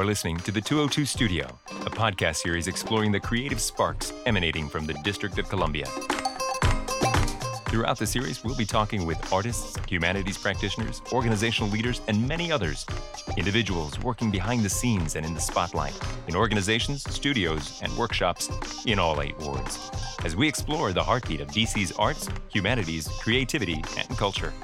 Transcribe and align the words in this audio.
You're 0.00 0.06
listening 0.06 0.38
to 0.38 0.50
the 0.50 0.62
202 0.62 1.04
Studio, 1.04 1.58
a 1.68 1.90
podcast 1.90 2.36
series 2.36 2.68
exploring 2.68 3.12
the 3.12 3.20
creative 3.20 3.60
sparks 3.60 4.14
emanating 4.24 4.66
from 4.66 4.86
the 4.86 4.94
District 5.04 5.38
of 5.38 5.46
Columbia. 5.50 5.84
Throughout 7.68 7.98
the 7.98 8.06
series, 8.06 8.42
we'll 8.42 8.56
be 8.56 8.64
talking 8.64 9.04
with 9.04 9.30
artists, 9.30 9.76
humanities 9.86 10.38
practitioners, 10.38 11.02
organizational 11.12 11.70
leaders, 11.70 12.00
and 12.08 12.26
many 12.26 12.50
others. 12.50 12.86
Individuals 13.36 14.00
working 14.00 14.30
behind 14.30 14.62
the 14.62 14.70
scenes 14.70 15.16
and 15.16 15.26
in 15.26 15.34
the 15.34 15.40
spotlight, 15.40 15.92
in 16.28 16.34
organizations, 16.34 17.02
studios, 17.14 17.78
and 17.82 17.94
workshops 17.98 18.48
in 18.86 18.98
all 18.98 19.20
eight 19.20 19.36
wards, 19.40 19.90
as 20.24 20.34
we 20.34 20.48
explore 20.48 20.94
the 20.94 21.04
heartbeat 21.04 21.42
of 21.42 21.48
DC's 21.48 21.92
arts, 21.92 22.26
humanities, 22.48 23.06
creativity, 23.20 23.84
and 23.98 24.08
culture. 24.16 24.54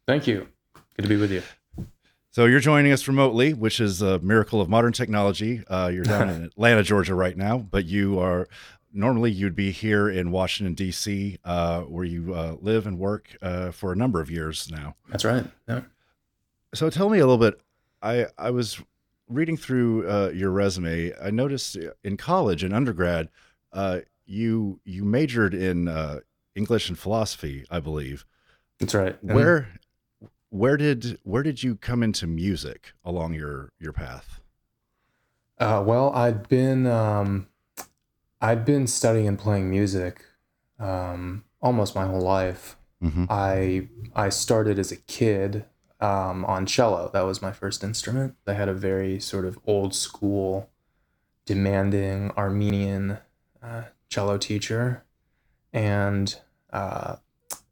Thank 0.07 0.27
you. 0.27 0.49
Good 0.97 1.03
to 1.03 1.09
be 1.09 1.17
with 1.17 1.31
you. 1.31 1.43
So 2.35 2.47
you're 2.47 2.59
joining 2.59 2.91
us 2.91 3.07
remotely, 3.07 3.55
which 3.55 3.79
is 3.79 4.03
a 4.03 4.19
miracle 4.19 4.61
of 4.61 4.69
modern 4.69 4.93
technology. 4.93 5.63
Uh, 5.69 5.89
you're 5.95 6.03
down 6.03 6.29
in 6.29 6.43
Atlanta, 6.47 6.83
Georgia, 6.83 7.15
right 7.15 7.37
now, 7.37 7.59
but 7.59 7.85
you 7.85 8.19
are 8.19 8.49
normally 8.93 9.31
you'd 9.31 9.55
be 9.55 9.71
here 9.71 10.09
in 10.09 10.33
Washington 10.33 10.75
D.C., 10.75 11.39
uh, 11.45 11.83
where 11.83 12.05
you 12.05 12.35
uh, 12.35 12.57
live 12.61 12.89
and 12.89 12.99
work 12.99 13.29
uh, 13.41 13.71
for 13.71 13.93
a 13.93 13.97
number 13.97 14.21
of 14.21 14.33
years 14.33 14.69
now. 14.69 14.97
That's 15.11 15.25
right. 15.25 15.45
Yeah. 15.69 15.83
So 16.75 16.91
tell 16.91 17.09
me 17.09 17.21
a 17.21 17.25
little 17.25 17.39
bit. 17.39 17.61
I 18.03 18.27
I 18.37 18.51
was 18.51 18.83
reading 19.29 19.57
through 19.57 20.11
uh, 20.11 20.31
your 20.35 20.51
resume. 20.51 21.13
I 21.23 21.31
noticed 21.31 21.79
in 22.03 22.17
college 22.17 22.65
and 22.65 22.75
undergrad, 22.75 23.29
uh, 23.73 24.01
you 24.27 24.81
you 24.85 25.05
majored 25.05 25.55
in 25.55 25.87
English 26.57 26.89
and 26.89 26.99
philosophy, 26.99 27.65
I 27.71 27.79
believe. 27.79 28.25
That's 28.81 28.93
right. 28.93 29.23
Where 29.23 29.69
where 30.55 30.77
did 30.77 31.19
where 31.25 31.43
did 31.43 31.65
you 31.65 31.75
come 31.75 32.03
into 32.05 32.29
music 32.29 32.93
along 33.05 33.35
your 33.35 33.73
your 33.81 33.93
path? 33.93 34.41
Uh, 35.59 35.83
well, 35.85 36.13
I'd 36.15 36.49
been 36.49 36.87
um, 36.87 37.49
I'd 38.41 38.65
been 38.65 38.87
studying 38.87 39.27
and 39.27 39.39
playing 39.39 39.69
music 39.69 40.25
um, 40.79 41.45
almost 41.61 41.97
my 41.97 42.07
whole 42.07 42.21
life. 42.21 42.77
Mm-hmm. 43.03 43.25
I 43.29 43.89
I 44.15 44.29
started 44.29 44.79
as 44.79 44.93
a 44.93 44.97
kid 44.97 45.65
um, 46.01 46.45
on 46.45 46.67
cello. 46.67 47.11
That 47.13 47.23
was 47.23 47.43
my 47.43 47.51
first 47.51 47.83
instrument. 47.83 48.37
I 48.47 48.53
had 48.53 48.69
a 48.69 48.75
very 48.75 49.19
sort 49.19 49.47
of 49.47 49.59
old 49.67 49.93
school, 49.93 50.71
demanding 51.47 52.31
Armenian 52.37 53.19
uh, 53.61 53.83
cello 54.09 54.39
teacher, 54.39 55.03
and 55.73 56.37
uh, 56.73 57.17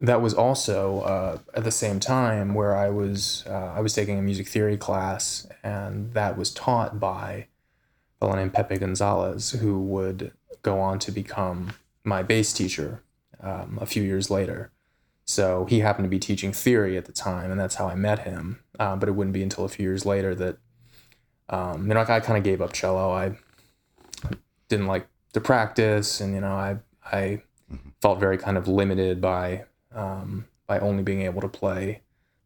that 0.02 0.20
was 0.20 0.34
also 0.34 1.00
uh, 1.02 1.38
at 1.54 1.62
the 1.62 1.70
same 1.70 2.00
time 2.00 2.54
where 2.54 2.76
I 2.76 2.90
was 2.90 3.44
uh, 3.46 3.72
I 3.76 3.80
was 3.80 3.94
taking 3.94 4.18
a 4.18 4.22
music 4.22 4.48
theory 4.48 4.76
class, 4.76 5.46
and 5.62 6.12
that 6.12 6.36
was 6.36 6.50
taught 6.52 6.98
by 6.98 7.30
a 7.30 7.46
fellow 8.20 8.34
named 8.34 8.52
Pepe 8.52 8.78
Gonzalez, 8.78 9.52
who 9.52 9.80
would 9.80 10.32
go 10.62 10.80
on 10.80 10.98
to 11.00 11.12
become 11.12 11.74
my 12.04 12.22
bass 12.22 12.52
teacher 12.52 13.02
um, 13.40 13.78
a 13.80 13.86
few 13.86 14.02
years 14.02 14.28
later. 14.28 14.72
So 15.24 15.66
he 15.66 15.80
happened 15.80 16.04
to 16.04 16.10
be 16.10 16.18
teaching 16.18 16.52
theory 16.52 16.96
at 16.96 17.04
the 17.04 17.12
time, 17.12 17.52
and 17.52 17.60
that's 17.60 17.76
how 17.76 17.86
I 17.86 17.94
met 17.94 18.20
him. 18.20 18.58
Uh, 18.80 18.96
but 18.96 19.08
it 19.08 19.12
wouldn't 19.12 19.34
be 19.34 19.42
until 19.42 19.64
a 19.64 19.68
few 19.68 19.84
years 19.84 20.04
later 20.04 20.34
that 20.34 20.58
um, 21.48 21.86
you 21.86 21.94
know 21.94 22.00
I 22.00 22.18
kind 22.18 22.36
of 22.36 22.42
gave 22.42 22.60
up 22.60 22.72
cello. 22.72 23.12
I 23.12 23.38
didn't 24.68 24.88
like 24.88 25.06
to 25.32 25.40
practice, 25.40 26.20
and 26.20 26.34
you 26.34 26.40
know 26.40 26.54
I 26.54 26.78
I 27.04 27.42
mm-hmm. 27.72 27.88
felt 28.00 28.20
very 28.20 28.38
kind 28.38 28.56
of 28.56 28.68
limited 28.68 29.20
by 29.20 29.64
um, 29.94 30.46
by 30.66 30.78
only 30.78 31.02
being 31.02 31.22
able 31.22 31.40
to 31.40 31.48
play 31.48 32.00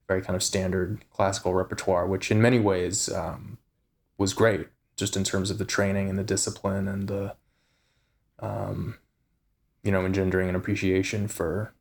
very 0.08 0.22
kind 0.22 0.36
of 0.36 0.42
standard 0.42 1.04
classical 1.10 1.54
repertoire, 1.54 2.06
which 2.06 2.30
in 2.30 2.40
many 2.40 2.58
ways 2.58 3.08
um, 3.12 3.58
was 4.18 4.32
great, 4.34 4.68
just 4.96 5.16
in 5.16 5.24
terms 5.24 5.50
of 5.50 5.58
the 5.58 5.64
training 5.64 6.08
and 6.08 6.18
the 6.18 6.24
discipline 6.24 6.88
and 6.88 7.08
the, 7.08 7.34
um, 8.38 8.96
you 9.82 9.90
know, 9.90 10.04
engendering 10.04 10.48
an 10.48 10.54
appreciation 10.54 11.28
for 11.28 11.72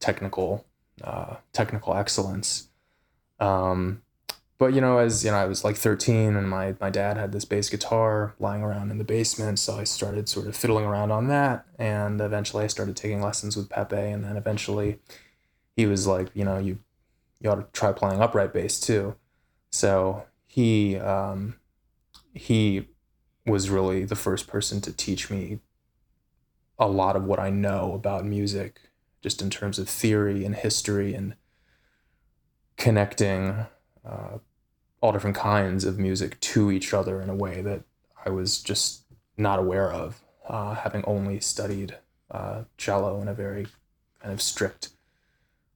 technical 0.00 0.66
uh, 1.02 1.36
technical 1.52 1.94
excellence. 1.94 2.68
Um, 3.38 4.02
but 4.58 4.74
you 4.74 4.80
know, 4.80 4.98
as 4.98 5.24
you 5.24 5.30
know, 5.30 5.36
I 5.36 5.46
was 5.46 5.64
like 5.64 5.76
13, 5.76 6.34
and 6.36 6.48
my 6.48 6.74
my 6.80 6.90
dad 6.90 7.16
had 7.16 7.32
this 7.32 7.44
bass 7.44 7.68
guitar 7.70 8.34
lying 8.40 8.62
around 8.62 8.90
in 8.90 8.98
the 8.98 9.04
basement, 9.04 9.60
so 9.60 9.78
I 9.78 9.84
started 9.84 10.28
sort 10.28 10.48
of 10.48 10.56
fiddling 10.56 10.84
around 10.84 11.12
on 11.12 11.28
that, 11.28 11.64
and 11.78 12.20
eventually 12.20 12.64
I 12.64 12.66
started 12.66 12.96
taking 12.96 13.22
lessons 13.22 13.56
with 13.56 13.70
Pepe, 13.70 13.96
and 13.96 14.24
then 14.24 14.36
eventually 14.36 14.98
he 15.76 15.86
was 15.86 16.06
like, 16.08 16.28
you 16.34 16.44
know, 16.44 16.58
you 16.58 16.80
you 17.40 17.50
ought 17.50 17.56
to 17.56 17.66
try 17.72 17.92
playing 17.92 18.20
upright 18.20 18.52
bass 18.52 18.80
too. 18.80 19.14
So 19.70 20.24
he 20.46 20.96
um, 20.96 21.54
he 22.34 22.88
was 23.46 23.70
really 23.70 24.04
the 24.04 24.16
first 24.16 24.48
person 24.48 24.80
to 24.82 24.92
teach 24.92 25.30
me 25.30 25.60
a 26.78 26.88
lot 26.88 27.16
of 27.16 27.24
what 27.24 27.38
I 27.38 27.50
know 27.50 27.92
about 27.92 28.24
music, 28.24 28.80
just 29.22 29.40
in 29.40 29.50
terms 29.50 29.78
of 29.78 29.88
theory 29.88 30.44
and 30.44 30.56
history 30.56 31.14
and 31.14 31.34
connecting 32.76 33.66
uh, 34.04 34.38
all 35.00 35.12
different 35.12 35.36
kinds 35.36 35.84
of 35.84 35.98
music 35.98 36.40
to 36.40 36.70
each 36.70 36.92
other 36.92 37.20
in 37.20 37.30
a 37.30 37.34
way 37.34 37.60
that 37.62 37.82
I 38.24 38.30
was 38.30 38.60
just 38.60 39.04
not 39.36 39.58
aware 39.58 39.92
of, 39.92 40.20
uh, 40.48 40.74
having 40.74 41.04
only 41.04 41.40
studied 41.40 41.96
uh, 42.30 42.62
cello 42.76 43.20
in 43.22 43.28
a 43.28 43.34
very 43.34 43.66
kind 44.20 44.32
of 44.32 44.42
strict 44.42 44.90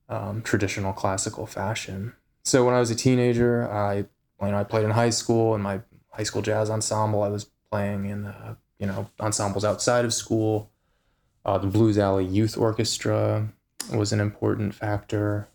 um, 0.08 0.42
traditional 0.42 0.92
classical 0.92 1.46
fashion. 1.46 2.14
So 2.44 2.64
when 2.64 2.74
I 2.74 2.80
was 2.80 2.90
a 2.90 2.94
teenager, 2.94 3.70
I 3.70 3.96
you 3.96 4.06
know 4.40 4.56
I 4.56 4.64
played 4.64 4.84
in 4.84 4.90
high 4.90 5.10
school 5.10 5.54
in 5.54 5.62
my 5.62 5.80
high 6.10 6.24
school 6.24 6.42
jazz 6.42 6.68
ensemble. 6.68 7.22
I 7.22 7.28
was 7.28 7.46
playing 7.70 8.06
in 8.06 8.26
uh, 8.26 8.56
you 8.78 8.86
know 8.86 9.08
ensembles 9.20 9.64
outside 9.64 10.04
of 10.04 10.12
school. 10.12 10.70
Uh, 11.44 11.58
the 11.58 11.66
Blues 11.66 11.98
Alley 11.98 12.24
Youth 12.24 12.56
Orchestra 12.56 13.48
was 13.94 14.12
an 14.12 14.20
important 14.20 14.74
factor. 14.74 15.48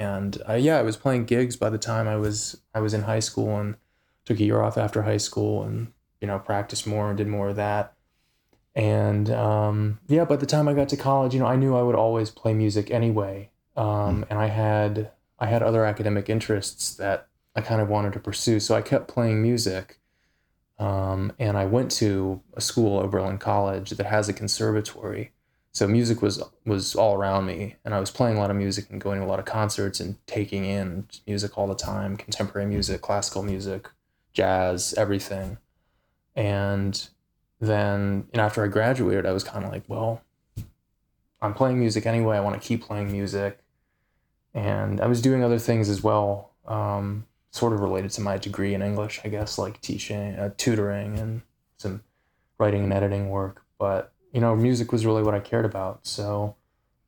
And 0.00 0.42
uh, 0.48 0.54
yeah, 0.54 0.78
I 0.78 0.82
was 0.82 0.96
playing 0.96 1.26
gigs 1.26 1.56
by 1.56 1.68
the 1.68 1.76
time 1.76 2.08
I 2.08 2.16
was 2.16 2.58
I 2.74 2.80
was 2.80 2.94
in 2.94 3.02
high 3.02 3.20
school 3.20 3.58
and 3.58 3.76
took 4.24 4.40
a 4.40 4.44
year 4.44 4.62
off 4.62 4.78
after 4.78 5.02
high 5.02 5.18
school 5.18 5.62
and 5.62 5.92
you 6.22 6.26
know 6.26 6.38
practiced 6.38 6.86
more 6.86 7.10
and 7.10 7.18
did 7.18 7.28
more 7.28 7.50
of 7.50 7.56
that. 7.56 7.92
And 8.74 9.30
um, 9.30 10.00
yeah, 10.08 10.24
by 10.24 10.36
the 10.36 10.46
time 10.46 10.68
I 10.68 10.72
got 10.72 10.88
to 10.88 10.96
college, 10.96 11.34
you 11.34 11.40
know, 11.40 11.46
I 11.46 11.56
knew 11.56 11.76
I 11.76 11.82
would 11.82 11.94
always 11.94 12.30
play 12.30 12.54
music 12.54 12.90
anyway, 12.90 13.50
um, 13.76 14.24
and 14.30 14.38
I 14.38 14.46
had 14.46 15.10
I 15.38 15.46
had 15.46 15.62
other 15.62 15.84
academic 15.84 16.30
interests 16.30 16.94
that 16.94 17.28
I 17.54 17.60
kind 17.60 17.82
of 17.82 17.88
wanted 17.90 18.14
to 18.14 18.20
pursue, 18.20 18.58
so 18.58 18.74
I 18.74 18.80
kept 18.80 19.06
playing 19.06 19.42
music. 19.42 19.98
Um, 20.78 21.34
and 21.38 21.58
I 21.58 21.66
went 21.66 21.90
to 21.92 22.40
a 22.54 22.62
school, 22.62 23.00
Oberlin 23.00 23.36
College, 23.36 23.90
that 23.90 24.06
has 24.06 24.30
a 24.30 24.32
conservatory 24.32 25.32
so 25.72 25.86
music 25.86 26.20
was 26.22 26.42
was 26.66 26.94
all 26.94 27.14
around 27.14 27.46
me 27.46 27.76
and 27.84 27.94
i 27.94 28.00
was 28.00 28.10
playing 28.10 28.36
a 28.36 28.40
lot 28.40 28.50
of 28.50 28.56
music 28.56 28.86
and 28.90 29.00
going 29.00 29.20
to 29.20 29.24
a 29.24 29.28
lot 29.28 29.38
of 29.38 29.44
concerts 29.44 30.00
and 30.00 30.16
taking 30.26 30.64
in 30.64 31.06
music 31.26 31.56
all 31.56 31.66
the 31.66 31.74
time 31.74 32.16
contemporary 32.16 32.66
music 32.66 33.00
classical 33.00 33.42
music 33.42 33.88
jazz 34.32 34.94
everything. 34.96 35.58
And 36.36 37.08
then 37.60 38.26
and 38.32 38.40
after 38.40 38.64
i 38.64 38.68
graduated 38.68 39.26
i 39.26 39.32
was 39.32 39.44
kind 39.44 39.66
of 39.66 39.70
like 39.70 39.82
well 39.86 40.22
i'm 41.42 41.52
playing 41.52 41.78
music 41.78 42.06
anyway 42.06 42.38
i 42.38 42.40
want 42.40 42.60
to 42.60 42.66
keep 42.66 42.82
playing 42.82 43.12
music. 43.12 43.58
And 44.54 45.00
i 45.00 45.06
was 45.06 45.20
doing 45.20 45.44
other 45.44 45.58
things 45.58 45.88
as 45.88 46.02
well 46.02 46.52
um, 46.66 47.26
sort 47.50 47.72
of 47.72 47.80
related 47.80 48.12
to 48.12 48.20
my 48.20 48.38
degree 48.38 48.74
in 48.74 48.82
english 48.82 49.20
i 49.24 49.28
guess 49.28 49.58
like 49.58 49.80
teaching 49.80 50.36
uh, 50.36 50.50
tutoring 50.56 51.18
and 51.18 51.42
some 51.76 52.02
writing 52.60 52.84
and 52.84 52.92
editing 52.92 53.30
work. 53.30 53.64
But 53.78 54.12
you 54.32 54.40
know, 54.40 54.54
music 54.54 54.92
was 54.92 55.04
really 55.04 55.22
what 55.22 55.34
I 55.34 55.40
cared 55.40 55.64
about. 55.64 56.06
So 56.06 56.56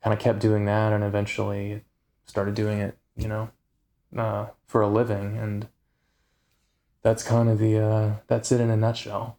kind 0.03 0.13
of 0.13 0.21
kept 0.21 0.41
doing 0.41 0.65
that 0.65 0.93
and 0.93 1.05
eventually 1.05 1.85
started 2.27 2.55
doing 2.55 2.81
it, 2.81 2.99
you 3.17 3.29
know, 3.29 3.51
uh, 4.17 4.47
for 4.67 4.81
a 4.81 4.89
living. 4.89 5.37
And 5.39 5.69
that's 7.03 7.23
kind 7.23 7.49
of 7.49 7.59
the, 7.59 7.79
uh, 7.79 8.13
that's 8.27 8.51
it 8.53 8.61
in 8.61 8.71
a 8.71 8.77
nutshell. 8.77 9.39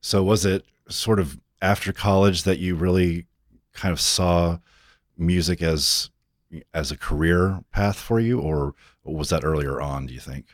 So 0.00 0.22
was 0.22 0.44
it 0.44 0.64
sort 0.88 1.20
of 1.20 1.38
after 1.60 1.92
college 1.92 2.44
that 2.44 2.58
you 2.58 2.74
really 2.74 3.26
kind 3.72 3.92
of 3.92 4.00
saw 4.00 4.58
music 5.16 5.62
as, 5.62 6.10
as 6.72 6.90
a 6.90 6.96
career 6.96 7.62
path 7.72 7.98
for 7.98 8.18
you 8.18 8.40
or 8.40 8.74
was 9.04 9.30
that 9.30 9.44
earlier 9.44 9.80
on, 9.80 10.06
do 10.06 10.14
you 10.14 10.20
think? 10.20 10.46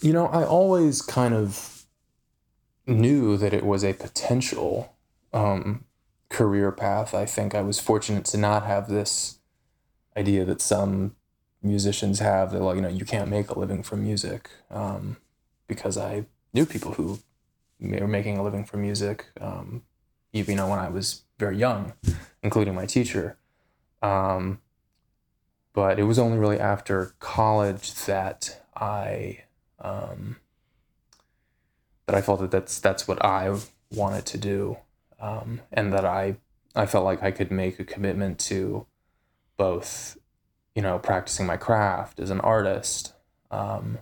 You 0.00 0.12
know, 0.12 0.26
I 0.26 0.44
always 0.44 1.02
kind 1.02 1.34
of 1.34 1.86
knew 2.86 3.36
that 3.36 3.52
it 3.52 3.64
was 3.64 3.82
a 3.82 3.92
potential 3.92 4.95
um, 5.36 5.84
career 6.28 6.72
path. 6.72 7.14
I 7.14 7.26
think 7.26 7.54
I 7.54 7.60
was 7.60 7.78
fortunate 7.78 8.24
to 8.26 8.38
not 8.38 8.64
have 8.64 8.88
this 8.88 9.38
idea 10.16 10.44
that 10.46 10.60
some 10.60 11.14
musicians 11.62 12.20
have 12.20 12.52
that 12.52 12.62
like 12.62 12.76
you 12.76 12.82
know 12.82 12.88
you 12.88 13.04
can't 13.04 13.28
make 13.28 13.50
a 13.50 13.58
living 13.58 13.82
from 13.82 14.02
music 14.02 14.50
um, 14.70 15.16
because 15.66 15.98
I 15.98 16.26
knew 16.54 16.64
people 16.64 16.92
who 16.92 17.18
were 17.80 18.06
making 18.06 18.38
a 18.38 18.42
living 18.42 18.64
from 18.64 18.82
music 18.82 19.26
um, 19.40 19.82
you 20.32 20.44
know 20.54 20.68
when 20.68 20.78
I 20.78 20.88
was 20.88 21.22
very 21.38 21.58
young 21.58 21.92
including 22.42 22.74
my 22.74 22.86
teacher 22.86 23.36
um, 24.00 24.60
but 25.72 25.98
it 25.98 26.04
was 26.04 26.18
only 26.18 26.38
really 26.38 26.60
after 26.60 27.14
college 27.18 27.94
that 28.06 28.62
I 28.76 29.40
um, 29.80 30.36
that 32.06 32.14
I 32.14 32.22
felt 32.22 32.40
that 32.40 32.50
that's 32.50 32.78
that's 32.78 33.08
what 33.08 33.22
I 33.24 33.54
wanted 33.90 34.24
to 34.26 34.38
do 34.38 34.78
um, 35.20 35.60
and 35.72 35.92
that 35.92 36.04
I 36.04 36.36
I 36.74 36.86
felt 36.86 37.04
like 37.04 37.22
I 37.22 37.30
could 37.30 37.50
make 37.50 37.80
a 37.80 37.84
commitment 37.84 38.38
to 38.40 38.86
both 39.56 40.18
you 40.76 40.82
know, 40.82 40.98
practicing 40.98 41.46
my 41.46 41.56
craft 41.56 42.20
as 42.20 42.28
an 42.30 42.40
artist, 42.42 43.14
um, 43.50 43.98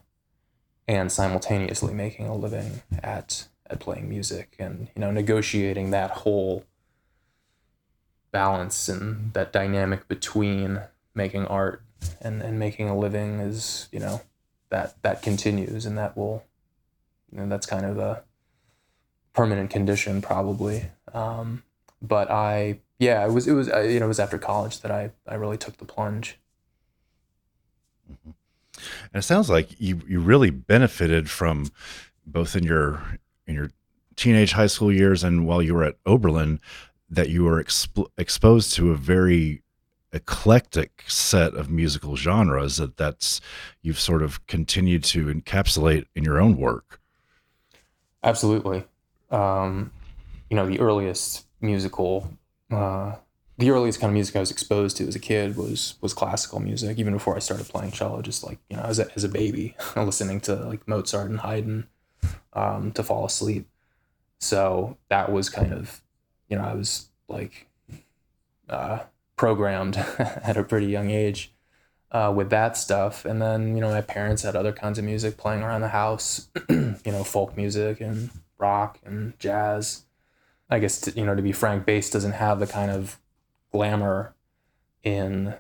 and 0.88 1.11
simultaneously 1.11 1.94
making 1.94 2.26
a 2.26 2.37
living 2.37 2.82
at 3.02 3.46
at 3.70 3.81
playing 3.81 4.08
music 4.08 4.56
and 4.58 4.88
you 4.94 5.00
know 5.00 5.11
negotiating 5.11 5.90
that 5.90 6.11
whole 6.11 6.64
balance 8.32 8.88
and 8.88 9.32
that 9.32 9.52
dynamic 9.52 10.06
between 10.08 10.81
making 11.14 11.46
art 11.46 11.82
and, 12.20 12.43
and 12.43 12.58
making 12.58 12.90
a 12.90 12.99
living 12.99 13.38
is 13.38 13.88
you 13.90 14.00
know 14.00 14.20
that 14.69 15.00
that 15.02 15.22
continues 15.22 15.87
and 15.87 15.96
that 15.96 16.14
will 16.14 16.44
you 17.32 17.38
know 17.38 17.49
that's 17.49 17.64
kind 17.64 17.87
of 17.87 17.96
a 17.96 18.22
permanent 19.34 19.69
condition 19.69 20.22
probably 20.22 20.86
um, 21.12 21.62
but 22.00 22.31
i 22.31 22.78
yeah 22.98 23.25
it 23.26 23.32
was 23.32 23.46
it 23.46 23.52
was 23.52 23.66
you 23.66 23.98
know 24.00 24.06
it 24.06 24.08
was 24.08 24.20
after 24.20 24.38
college 24.38 24.81
that 24.81 24.90
i 24.90 25.10
i 25.28 25.34
really 25.34 25.58
took 25.58 25.76
the 25.76 25.84
plunge 25.84 26.38
Mm-hmm. 28.10 28.31
And 29.12 29.20
it 29.20 29.22
sounds 29.22 29.48
like 29.48 29.81
you 29.81 30.02
you 30.06 30.20
really 30.20 30.50
benefited 30.50 31.31
from 31.31 31.70
both 32.26 32.56
in 32.56 32.64
your 32.64 33.19
in 33.46 33.54
your 33.54 33.70
teenage 34.16 34.52
high 34.52 34.66
school 34.66 34.92
years 34.92 35.25
and 35.25 35.46
while 35.46 35.62
you 35.62 35.75
were 35.75 35.84
at 35.84 35.96
Oberlin 36.06 36.60
that 37.10 37.28
you 37.28 37.44
were 37.44 37.62
exp- 37.62 38.08
exposed 38.16 38.75
to 38.75 38.90
a 38.90 38.96
very 38.96 39.62
eclectic 40.12 41.04
set 41.08 41.54
of 41.54 41.70
musical 41.70 42.16
genres 42.16 42.76
that 42.76 42.96
that's 42.96 43.40
you've 43.82 43.98
sort 43.98 44.22
of 44.22 44.44
continued 44.46 45.02
to 45.02 45.26
encapsulate 45.26 46.06
in 46.14 46.25
your 46.25 46.40
own 46.40 46.56
work. 46.56 47.00
Absolutely. 48.22 48.84
Um, 49.34 49.90
you 50.48 50.56
know, 50.56 50.66
the 50.66 50.81
earliest 50.81 51.46
musical 51.60 52.31
uh, 52.70 53.16
the 53.56 53.70
earliest 53.70 54.00
kind 54.00 54.10
of 54.10 54.14
music 54.14 54.34
I 54.34 54.40
was 54.40 54.50
exposed 54.50 54.96
to 54.96 55.06
as 55.06 55.14
a 55.14 55.20
kid 55.20 55.56
was 55.56 55.94
was 56.00 56.12
classical 56.12 56.60
music. 56.60 56.98
Even 56.98 57.12
before 57.12 57.36
I 57.36 57.38
started 57.38 57.69
playing 57.69 57.92
cello, 57.92 58.20
just 58.20 58.42
like 58.42 58.58
you 58.69 58.76
know, 58.76 58.82
as 58.82 58.98
a 58.98 59.12
as 59.14 59.22
a 59.25 59.28
baby, 59.28 59.76
listening 59.96 60.40
to 60.42 60.54
like 60.56 60.86
Mozart 60.88 61.31
and 61.31 61.40
Haydn 61.40 61.86
um, 62.52 62.92
to 62.92 63.02
fall 63.02 63.25
asleep. 63.25 63.69
So 64.40 64.98
that 65.08 65.31
was 65.31 65.48
kind 65.48 65.72
of, 65.72 66.02
you 66.48 66.58
know, 66.58 66.64
I 66.64 66.75
was 66.75 67.08
like 67.28 67.69
uh, 68.69 69.00
programmed 69.37 69.96
at 70.19 70.56
a 70.56 70.64
pretty 70.64 70.87
young 70.87 71.10
age 71.10 71.52
uh, 72.10 72.32
with 72.34 72.50
that 72.50 72.76
stuff. 72.76 73.25
And 73.25 73.40
then 73.40 73.76
you 73.76 73.80
know, 73.80 73.90
my 73.90 74.00
parents 74.00 74.42
had 74.42 74.56
other 74.56 74.72
kinds 74.72 74.98
of 74.98 75.04
music 75.04 75.37
playing 75.37 75.62
around 75.62 75.82
the 75.82 75.88
house, 75.88 76.48
you 76.69 76.96
know, 77.06 77.22
folk 77.22 77.56
music 77.56 78.00
and 78.00 78.30
rock 78.58 78.98
and 79.04 79.38
jazz. 79.38 80.04
I 80.70 80.78
guess 80.78 81.00
to, 81.02 81.10
you 81.12 81.24
know, 81.24 81.34
to 81.34 81.42
be 81.42 81.52
frank, 81.52 81.84
bass 81.84 82.10
doesn't 82.10 82.32
have 82.32 82.58
the 82.58 82.66
kind 82.66 82.90
of 82.90 83.18
glamour 83.74 84.34
in 85.02 85.54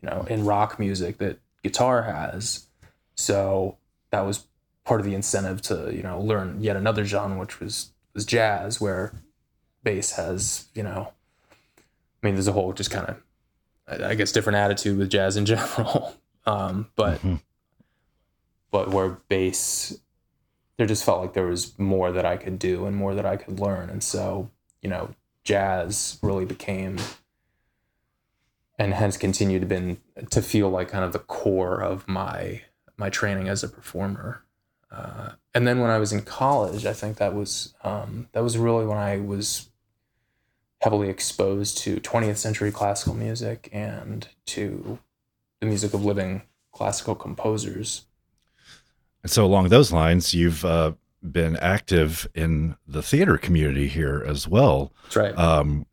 you 0.00 0.08
know 0.08 0.24
in 0.30 0.44
rock 0.44 0.78
music 0.78 1.18
that 1.18 1.38
guitar 1.62 2.02
has 2.02 2.66
so 3.16 3.76
that 4.10 4.20
was 4.20 4.46
part 4.84 5.00
of 5.00 5.06
the 5.06 5.14
incentive 5.14 5.60
to 5.60 5.92
you 5.92 6.02
know 6.02 6.20
learn 6.20 6.60
yet 6.60 6.76
another 6.76 7.04
genre 7.04 7.38
which 7.38 7.60
was 7.60 7.90
was 8.14 8.24
jazz 8.24 8.80
where 8.80 9.12
bass 9.82 10.12
has 10.12 10.68
you 10.74 10.82
know 10.82 11.12
i 12.22 12.26
mean 12.26 12.34
there's 12.34 12.46
a 12.46 12.52
whole 12.52 12.72
just 12.72 12.90
kind 12.90 13.06
of 13.08 14.00
i 14.00 14.14
guess 14.14 14.30
different 14.32 14.56
attitude 14.56 14.96
with 14.96 15.10
jazz 15.10 15.36
in 15.36 15.44
general 15.46 16.14
um, 16.46 16.88
but 16.94 17.18
mm-hmm. 17.18 17.34
but 18.70 18.90
where 18.90 19.18
bass 19.28 19.98
there 20.76 20.86
just 20.86 21.04
felt 21.04 21.20
like 21.20 21.32
there 21.32 21.46
was 21.46 21.78
more 21.78 22.12
that 22.12 22.26
i 22.26 22.36
could 22.36 22.58
do 22.58 22.86
and 22.86 22.96
more 22.96 23.14
that 23.14 23.26
i 23.26 23.36
could 23.36 23.60
learn 23.60 23.90
and 23.90 24.02
so 24.02 24.50
you 24.82 24.88
know 24.88 25.14
jazz 25.44 26.18
really 26.22 26.44
became 26.44 26.98
and 28.78 28.94
has 28.94 29.16
continued 29.16 29.60
to 29.60 29.66
been 29.66 29.98
to 30.30 30.42
feel 30.42 30.68
like 30.68 30.88
kind 30.88 31.04
of 31.04 31.12
the 31.12 31.18
core 31.18 31.80
of 31.80 32.06
my 32.06 32.62
my 32.96 33.10
training 33.10 33.48
as 33.48 33.62
a 33.62 33.68
performer. 33.68 34.42
Uh, 34.90 35.30
and 35.54 35.66
then 35.66 35.80
when 35.80 35.90
I 35.90 35.98
was 35.98 36.12
in 36.12 36.22
college, 36.22 36.86
I 36.86 36.92
think 36.92 37.16
that 37.18 37.34
was 37.34 37.74
um, 37.82 38.28
that 38.32 38.42
was 38.42 38.58
really 38.58 38.86
when 38.86 38.98
I 38.98 39.18
was 39.18 39.68
heavily 40.82 41.08
exposed 41.08 41.78
to 41.78 42.00
20th 42.00 42.36
century 42.36 42.70
classical 42.70 43.14
music 43.14 43.68
and 43.72 44.28
to 44.46 44.98
the 45.60 45.66
music 45.66 45.94
of 45.94 46.04
living 46.04 46.42
classical 46.72 47.14
composers. 47.14 48.04
And 49.26 49.30
so, 49.32 49.44
along 49.44 49.70
those 49.70 49.90
lines, 49.90 50.34
you've 50.34 50.64
uh, 50.64 50.92
been 51.20 51.56
active 51.56 52.28
in 52.32 52.76
the 52.86 53.02
theater 53.02 53.36
community 53.36 53.88
here 53.88 54.22
as 54.24 54.46
well. 54.46 54.92
That's 55.02 55.16
right. 55.16 55.36
Um, 55.36 55.86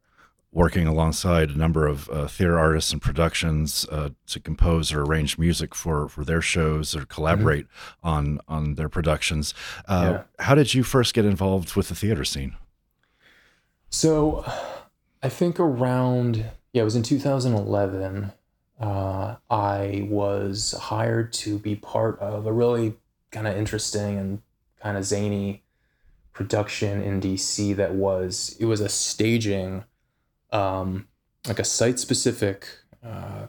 working 0.52 0.86
alongside 0.86 1.50
a 1.50 1.58
number 1.58 1.88
of 1.88 2.08
uh, 2.12 2.28
theater 2.28 2.60
artists 2.60 2.94
and 2.94 3.02
productions 3.02 3.88
uh, 3.92 4.10
to 4.28 4.40
compose 4.40 4.94
or 4.94 5.02
arrange 5.02 5.40
music 5.40 5.74
for 5.74 6.08
for 6.08 6.24
their 6.24 6.42
shows 6.42 6.96
or 6.96 7.06
collaborate 7.06 7.66
mm-hmm. 7.66 8.08
on 8.08 8.40
on 8.48 8.76
their 8.76 8.88
productions. 8.88 9.56
Uh, 9.88 10.20
yeah. 10.20 10.24
How 10.46 10.54
did 10.54 10.76
you 10.76 10.84
first 10.84 11.16
get 11.16 11.26
involved 11.26 11.76
with 11.76 11.90
the 11.90 11.96
theater 11.96 12.24
scene? 12.24 12.56
So, 13.90 14.46
I 15.24 15.30
think 15.30 15.60
around 15.60 16.46
yeah, 16.72 16.84
it 16.84 16.86
was 16.86 16.96
in 16.96 17.02
2011. 17.02 18.32
Uh, 18.80 19.38
I 19.50 20.08
was 20.08 20.76
hired 20.80 21.34
to 21.34 21.58
be 21.58 21.76
part 21.76 22.20
of 22.20 22.46
a 22.46 22.54
really 22.54 22.94
kind 23.34 23.48
of 23.48 23.58
interesting 23.58 24.18
and 24.18 24.42
kind 24.82 24.96
of 24.96 25.04
zany 25.04 25.64
production 26.32 27.02
in 27.02 27.20
DC 27.20 27.76
that 27.76 27.94
was 27.94 28.56
it 28.60 28.66
was 28.66 28.80
a 28.80 28.90
staging 28.90 29.84
um, 30.52 31.08
like 31.48 31.60
a 31.60 31.64
site 31.64 32.00
specific 32.00 32.68
uh, 33.04 33.48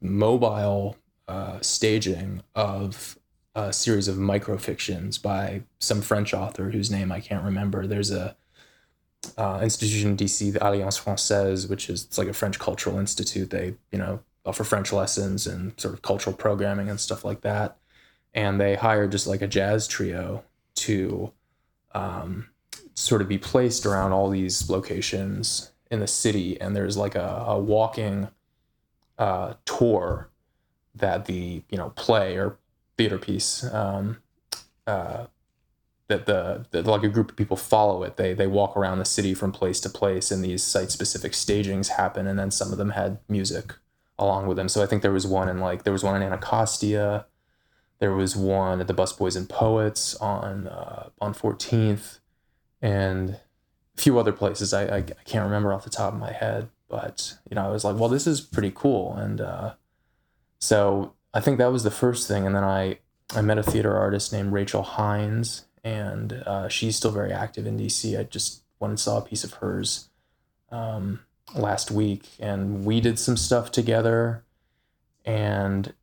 mobile 0.00 0.96
uh, 1.26 1.58
staging 1.60 2.42
of 2.54 3.18
a 3.54 3.72
series 3.72 4.06
of 4.06 4.16
microfictions 4.16 5.20
by 5.20 5.62
some 5.80 6.02
French 6.02 6.34
author 6.34 6.70
whose 6.70 6.90
name 6.90 7.10
I 7.10 7.20
can't 7.20 7.44
remember. 7.44 7.86
There's 7.86 8.10
a 8.10 8.36
uh, 9.36 9.60
institution 9.62 10.10
in 10.10 10.16
DC, 10.16 10.52
the 10.52 10.64
Alliance 10.64 11.00
Française, 11.00 11.68
which 11.68 11.88
is 11.88 12.04
it's 12.04 12.18
like 12.18 12.28
a 12.28 12.32
French 12.32 12.58
cultural 12.58 12.98
institute. 12.98 13.50
They 13.50 13.74
you 13.90 13.98
know 13.98 14.20
offer 14.44 14.62
French 14.62 14.92
lessons 14.92 15.46
and 15.46 15.78
sort 15.80 15.94
of 15.94 16.02
cultural 16.02 16.36
programming 16.36 16.88
and 16.88 17.00
stuff 17.00 17.24
like 17.24 17.40
that. 17.40 17.78
And 18.36 18.60
they 18.60 18.76
hired 18.76 19.10
just 19.10 19.26
like 19.26 19.42
a 19.42 19.48
jazz 19.48 19.88
trio 19.88 20.44
to 20.76 21.32
um, 21.92 22.50
sort 22.94 23.22
of 23.22 23.28
be 23.28 23.38
placed 23.38 23.84
around 23.84 24.12
all 24.12 24.28
these 24.28 24.70
locations 24.70 25.72
in 25.90 26.00
the 26.00 26.06
city, 26.06 26.60
and 26.60 26.76
there's 26.76 26.96
like 26.96 27.14
a, 27.14 27.44
a 27.48 27.58
walking 27.58 28.28
uh, 29.18 29.54
tour 29.64 30.28
that 30.94 31.26
the 31.26 31.62
you 31.70 31.78
know 31.78 31.90
play 31.90 32.36
or 32.36 32.58
theater 32.96 33.18
piece 33.18 33.64
um, 33.72 34.18
uh, 34.86 35.26
that 36.08 36.26
the 36.26 36.64
like 36.82 37.02
a 37.02 37.08
group 37.08 37.30
of 37.30 37.36
people 37.36 37.56
follow 37.56 38.02
it. 38.02 38.16
They 38.16 38.34
they 38.34 38.46
walk 38.46 38.76
around 38.76 38.98
the 38.98 39.04
city 39.04 39.34
from 39.34 39.52
place 39.52 39.80
to 39.80 39.88
place, 39.88 40.30
and 40.30 40.44
these 40.44 40.62
site 40.62 40.90
specific 40.90 41.34
stagings 41.34 41.90
happen. 41.90 42.26
And 42.26 42.38
then 42.38 42.50
some 42.50 42.72
of 42.72 42.78
them 42.78 42.90
had 42.90 43.18
music 43.28 43.74
along 44.18 44.46
with 44.46 44.56
them. 44.56 44.68
So 44.68 44.82
I 44.82 44.86
think 44.86 45.02
there 45.02 45.12
was 45.12 45.26
one 45.26 45.48
in 45.48 45.58
like 45.58 45.84
there 45.84 45.92
was 45.92 46.04
one 46.04 46.16
in 46.16 46.22
Anacostia. 46.22 47.26
There 47.98 48.12
was 48.12 48.36
one 48.36 48.80
at 48.80 48.88
the 48.88 48.94
Busboys 48.94 49.36
and 49.36 49.48
Poets 49.48 50.14
on 50.16 50.68
uh, 50.68 51.08
on 51.20 51.32
Fourteenth, 51.34 52.18
and 52.82 53.30
a 53.96 54.00
few 54.00 54.18
other 54.18 54.32
places. 54.32 54.74
I, 54.74 54.84
I, 54.84 54.96
I 54.98 55.22
can't 55.24 55.44
remember 55.44 55.72
off 55.72 55.84
the 55.84 55.90
top 55.90 56.12
of 56.12 56.18
my 56.18 56.32
head, 56.32 56.68
but 56.88 57.34
you 57.48 57.54
know 57.54 57.66
I 57.66 57.70
was 57.70 57.84
like, 57.84 57.96
well, 57.96 58.08
this 58.08 58.26
is 58.26 58.40
pretty 58.40 58.72
cool, 58.74 59.14
and 59.14 59.40
uh, 59.40 59.74
so 60.58 61.14
I 61.32 61.40
think 61.40 61.58
that 61.58 61.72
was 61.72 61.84
the 61.84 61.90
first 61.90 62.28
thing, 62.28 62.46
and 62.46 62.54
then 62.54 62.64
I 62.64 62.98
I 63.34 63.42
met 63.42 63.58
a 63.58 63.62
theater 63.62 63.96
artist 63.96 64.32
named 64.32 64.52
Rachel 64.52 64.82
Hines, 64.82 65.64
and 65.82 66.32
uh, 66.32 66.68
she's 66.68 66.96
still 66.96 67.10
very 67.10 67.32
active 67.32 67.66
in 67.66 67.78
DC. 67.78 68.18
I 68.18 68.24
just 68.24 68.62
went 68.78 68.90
and 68.90 69.00
saw 69.00 69.18
a 69.18 69.22
piece 69.22 69.44
of 69.44 69.54
hers 69.54 70.08
um, 70.70 71.20
last 71.54 71.90
week, 71.90 72.28
and 72.38 72.84
we 72.84 73.00
did 73.00 73.18
some 73.18 73.36
stuff 73.36 73.70
together, 73.70 74.44
and 75.24 75.94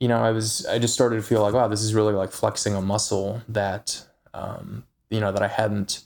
you 0.00 0.08
know 0.08 0.18
I 0.18 0.30
was 0.30 0.66
I 0.66 0.78
just 0.78 0.94
started 0.94 1.16
to 1.16 1.22
feel 1.22 1.42
like 1.42 1.54
wow, 1.54 1.68
this 1.68 1.82
is 1.82 1.94
really 1.94 2.14
like 2.14 2.32
flexing 2.32 2.74
a 2.74 2.82
muscle 2.82 3.42
that 3.48 4.04
um, 4.34 4.84
you 5.10 5.20
know 5.20 5.32
that 5.32 5.42
I 5.42 5.48
hadn't 5.48 6.04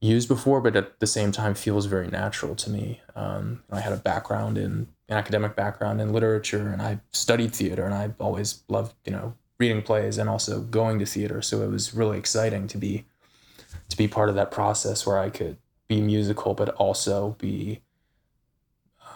used 0.00 0.28
before, 0.28 0.60
but 0.60 0.76
at 0.76 1.00
the 1.00 1.06
same 1.06 1.32
time 1.32 1.54
feels 1.54 1.86
very 1.86 2.08
natural 2.08 2.54
to 2.54 2.70
me. 2.70 3.00
Um, 3.14 3.62
I 3.72 3.80
had 3.80 3.92
a 3.92 3.96
background 3.96 4.58
in 4.58 4.88
an 5.08 5.16
academic 5.16 5.56
background 5.56 6.00
in 6.00 6.12
literature, 6.12 6.68
and 6.68 6.82
I 6.82 7.00
studied 7.12 7.54
theater, 7.54 7.84
and 7.84 7.94
I 7.94 8.12
always 8.18 8.62
loved 8.68 8.94
you 9.04 9.12
know 9.12 9.34
reading 9.58 9.82
plays 9.82 10.18
and 10.18 10.28
also 10.28 10.60
going 10.60 10.98
to 10.98 11.06
theater. 11.06 11.40
So 11.40 11.62
it 11.62 11.70
was 11.70 11.94
really 11.94 12.18
exciting 12.18 12.66
to 12.68 12.78
be 12.78 13.06
to 13.88 13.96
be 13.96 14.08
part 14.08 14.28
of 14.28 14.34
that 14.34 14.50
process 14.50 15.06
where 15.06 15.18
I 15.18 15.30
could 15.30 15.56
be 15.88 16.00
musical, 16.00 16.54
but 16.54 16.70
also 16.70 17.36
be 17.38 17.80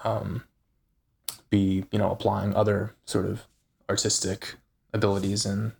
um, 0.04 0.44
be 1.50 1.84
you 1.90 1.98
know 1.98 2.10
applying 2.10 2.54
other 2.54 2.94
sort 3.04 3.26
of 3.26 3.46
artistic 3.90 4.54
abilities 4.94 5.44
and 5.44 5.72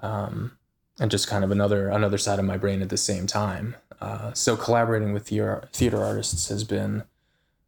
um, 0.00 0.58
and 0.98 1.10
just 1.10 1.28
kind 1.28 1.44
of 1.44 1.50
another 1.50 1.88
another 1.88 2.18
side 2.18 2.38
of 2.38 2.44
my 2.44 2.56
brain 2.56 2.82
at 2.82 2.88
the 2.88 2.96
same 2.96 3.26
time. 3.26 3.76
Uh, 4.00 4.32
so 4.32 4.56
collaborating 4.56 5.12
with 5.12 5.28
theater, 5.28 5.68
theater 5.72 6.02
artists 6.02 6.48
has 6.48 6.64
been 6.64 7.04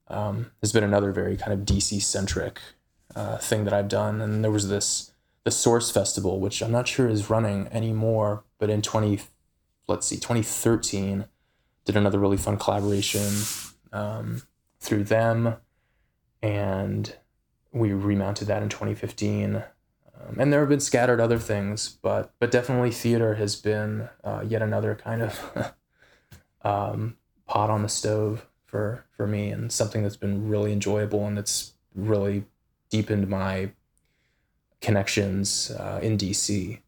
um, 0.09 0.51
has 0.61 0.73
been 0.73 0.83
another 0.83 1.13
very 1.13 1.37
kind 1.37 1.53
of 1.53 1.61
DC 1.61 2.03
centric 2.03 2.61
uh, 3.15 3.39
thing 3.39 3.65
that 3.65 3.73
I've 3.73 3.89
done. 3.89 4.21
And 4.21 4.43
there 4.43 4.51
was 4.51 4.69
this 4.69 5.13
the 5.45 5.51
Source 5.51 5.91
Festival, 5.91 6.41
which 6.41 6.63
I'm 6.63 6.73
not 6.73 6.89
sure 6.89 7.09
is 7.09 7.31
running 7.31 7.69
anymore, 7.69 8.45
but 8.59 8.71
in 8.71 8.83
20 8.83 9.21
let's 9.87 10.07
see 10.07 10.17
2013 10.17 11.27
did 11.85 11.97
another 11.97 12.19
really 12.19 12.39
fun 12.39 12.57
collaboration 12.57 13.31
um, 13.93 14.43
through 14.81 15.05
them, 15.05 15.57
and 16.43 17.17
we 17.75 17.93
remounted 17.93 18.47
that 18.49 18.63
in 18.63 18.69
2015. 18.69 19.57
Um, 19.57 20.39
and 20.39 20.53
there 20.53 20.61
have 20.61 20.69
been 20.69 20.81
scattered 20.81 21.21
other 21.21 21.39
things, 21.39 21.99
but 22.01 22.33
but 22.39 22.51
definitely 22.51 22.93
theater 22.93 23.35
has 23.35 23.57
been 23.57 24.09
uh, 24.23 24.45
yet 24.47 24.63
another 24.63 24.95
kind 24.95 25.23
of 25.23 25.75
um, 26.63 27.17
pot 27.47 27.69
on 27.69 27.83
the 27.83 27.89
stove 27.89 28.47
for 28.65 29.05
for 29.17 29.27
me, 29.27 29.51
and 29.51 29.71
something 29.71 30.03
that's 30.03 30.17
been 30.17 30.49
really 30.49 30.73
enjoyable 30.73 31.27
and 31.27 31.37
that's 31.37 31.75
really 31.95 32.45
deepened 32.91 33.29
my 33.29 33.71
connections 34.81 35.73
uh, 35.73 35.99
in 36.03 36.17
DC. 36.17 36.79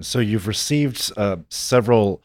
So 0.00 0.20
you've 0.20 0.46
received 0.46 1.12
uh, 1.18 1.36
several 1.50 2.22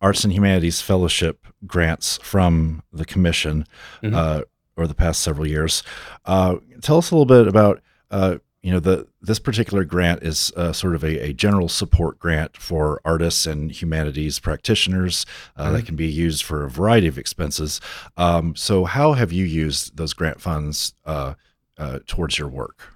arts 0.00 0.24
and 0.24 0.32
humanities 0.32 0.80
fellowship 0.80 1.46
grants 1.66 2.18
from 2.22 2.82
the 2.92 3.04
commission 3.04 3.66
mm-hmm. 4.02 4.14
uh, 4.14 4.42
over 4.76 4.86
the 4.86 4.94
past 4.94 5.22
several 5.22 5.46
years. 5.46 5.82
Uh, 6.24 6.56
tell 6.82 6.98
us 6.98 7.10
a 7.10 7.14
little 7.14 7.26
bit 7.26 7.48
about 7.48 7.80
uh, 8.10 8.38
you 8.62 8.72
know 8.72 8.80
the 8.80 9.06
this 9.22 9.38
particular 9.38 9.84
grant 9.84 10.22
is 10.22 10.52
uh, 10.56 10.72
sort 10.72 10.94
of 10.94 11.04
a, 11.04 11.28
a, 11.28 11.32
general 11.32 11.68
support 11.68 12.18
grant 12.18 12.56
for 12.56 13.00
artists 13.04 13.46
and 13.46 13.70
humanities 13.70 14.38
practitioners 14.38 15.26
uh, 15.56 15.64
mm-hmm. 15.64 15.74
that 15.74 15.86
can 15.86 15.96
be 15.96 16.06
used 16.06 16.42
for 16.42 16.64
a 16.64 16.70
variety 16.70 17.06
of 17.06 17.18
expenses. 17.18 17.80
Um, 18.16 18.54
so 18.56 18.84
how 18.84 19.12
have 19.12 19.32
you 19.32 19.44
used 19.44 19.96
those 19.96 20.12
grant 20.12 20.40
funds 20.40 20.94
uh, 21.04 21.34
uh 21.76 22.00
towards 22.06 22.38
your 22.38 22.48
work? 22.48 22.94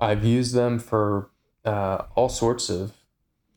I've 0.00 0.24
used 0.24 0.54
them 0.54 0.78
for 0.78 1.30
uh, 1.64 2.04
all 2.14 2.28
sorts 2.28 2.68
of 2.68 2.92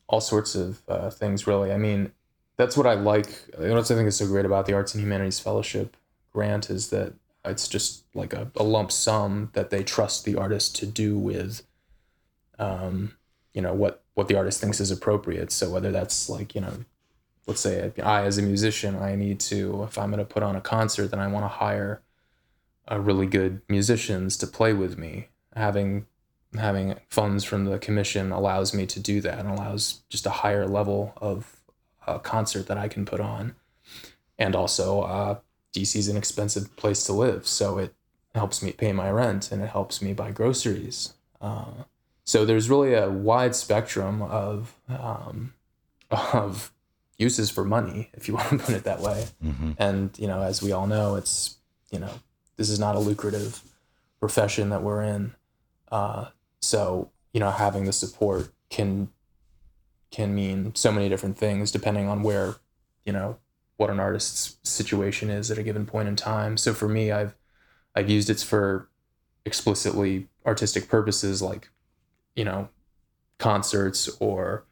all 0.08 0.20
sorts 0.20 0.54
of 0.54 0.82
uh, 0.88 1.10
things. 1.10 1.46
Really, 1.46 1.72
I 1.72 1.76
mean, 1.76 2.12
that's 2.56 2.76
what 2.76 2.86
I 2.86 2.94
like. 2.94 3.28
You 3.58 3.68
know, 3.68 3.74
what 3.74 3.90
I 3.90 3.94
think 3.94 4.08
is 4.08 4.16
so 4.16 4.26
great 4.26 4.46
about 4.46 4.66
the 4.66 4.74
Arts 4.74 4.94
and 4.94 5.02
Humanities 5.02 5.40
Fellowship 5.40 5.96
grant 6.32 6.70
is 6.70 6.90
that 6.90 7.14
it's 7.44 7.68
just 7.68 8.04
like 8.14 8.32
a, 8.32 8.50
a 8.56 8.62
lump 8.62 8.92
sum 8.92 9.50
that 9.54 9.70
they 9.70 9.82
trust 9.82 10.24
the 10.24 10.36
artist 10.36 10.76
to 10.76 10.86
do 10.86 11.16
with, 11.16 11.62
um, 12.58 13.16
you 13.54 13.62
know, 13.62 13.72
what 13.72 14.02
what 14.14 14.28
the 14.28 14.36
artist 14.36 14.60
thinks 14.60 14.80
is 14.80 14.90
appropriate. 14.90 15.52
So 15.52 15.70
whether 15.70 15.92
that's 15.92 16.28
like 16.28 16.54
you 16.54 16.60
know, 16.60 16.84
let's 17.46 17.60
say 17.60 17.92
I 18.02 18.24
as 18.24 18.38
a 18.38 18.42
musician, 18.42 18.96
I 18.96 19.14
need 19.14 19.40
to 19.40 19.84
if 19.84 19.98
I'm 19.98 20.10
going 20.10 20.18
to 20.18 20.24
put 20.24 20.42
on 20.42 20.56
a 20.56 20.60
concert, 20.60 21.08
then 21.08 21.20
I 21.20 21.28
want 21.28 21.44
to 21.44 21.48
hire 21.48 22.02
a 22.88 23.00
really 23.00 23.26
good 23.26 23.60
musicians 23.68 24.36
to 24.38 24.46
play 24.46 24.72
with 24.72 24.98
me. 24.98 25.28
Having 25.54 26.06
having 26.56 26.96
funds 27.08 27.44
from 27.44 27.64
the 27.64 27.78
commission 27.78 28.32
allows 28.32 28.72
me 28.72 28.86
to 28.86 29.00
do 29.00 29.20
that 29.20 29.38
and 29.38 29.48
allows 29.48 30.00
just 30.08 30.26
a 30.26 30.30
higher 30.30 30.66
level 30.66 31.12
of 31.16 31.60
a 32.06 32.18
concert 32.18 32.66
that 32.66 32.78
I 32.78 32.88
can 32.88 33.04
put 33.04 33.20
on. 33.20 33.54
And 34.38 34.54
also, 34.54 35.02
uh, 35.02 35.38
DC 35.74 35.96
is 35.96 36.08
an 36.08 36.16
expensive 36.16 36.74
place 36.76 37.04
to 37.04 37.12
live, 37.12 37.46
so 37.46 37.78
it 37.78 37.94
helps 38.34 38.62
me 38.62 38.72
pay 38.72 38.92
my 38.92 39.10
rent 39.10 39.50
and 39.52 39.62
it 39.62 39.68
helps 39.68 40.00
me 40.00 40.12
buy 40.12 40.30
groceries. 40.30 41.14
Uh, 41.40 41.84
so 42.24 42.44
there's 42.44 42.70
really 42.70 42.94
a 42.94 43.10
wide 43.10 43.54
spectrum 43.54 44.22
of 44.22 44.74
um, 44.88 45.54
of 46.10 46.72
uses 47.16 47.50
for 47.50 47.64
money, 47.64 48.10
if 48.14 48.28
you 48.28 48.34
want 48.38 48.50
to 48.50 48.58
put 48.58 48.74
it 48.74 48.84
that 48.84 49.00
way. 49.00 49.26
Mm-hmm. 49.44 49.72
And 49.78 50.16
you 50.18 50.26
know, 50.26 50.42
as 50.42 50.62
we 50.62 50.72
all 50.72 50.86
know, 50.86 51.16
it's 51.16 51.56
you 51.90 51.98
know 51.98 52.12
this 52.56 52.70
is 52.70 52.78
not 52.78 52.96
a 52.96 52.98
lucrative 52.98 53.60
profession 54.20 54.70
that 54.70 54.82
we're 54.82 55.02
in. 55.02 55.34
Uh, 55.90 56.26
so 56.60 57.10
you 57.32 57.40
know, 57.40 57.50
having 57.50 57.84
the 57.84 57.92
support 57.92 58.50
can 58.70 59.08
can 60.10 60.34
mean 60.34 60.74
so 60.74 60.90
many 60.90 61.08
different 61.08 61.36
things 61.36 61.70
depending 61.70 62.08
on 62.08 62.22
where 62.22 62.56
you 63.04 63.12
know 63.12 63.38
what 63.76 63.90
an 63.90 64.00
artist's 64.00 64.56
situation 64.64 65.30
is 65.30 65.50
at 65.50 65.58
a 65.58 65.62
given 65.62 65.86
point 65.86 66.08
in 66.08 66.16
time. 66.16 66.56
So 66.56 66.74
for 66.74 66.88
me, 66.88 67.12
I've 67.12 67.34
I've 67.94 68.10
used 68.10 68.30
it 68.30 68.40
for 68.40 68.88
explicitly 69.44 70.28
artistic 70.44 70.88
purposes 70.88 71.40
like 71.40 71.70
you 72.34 72.44
know 72.44 72.68
concerts 73.38 74.08
or 74.20 74.64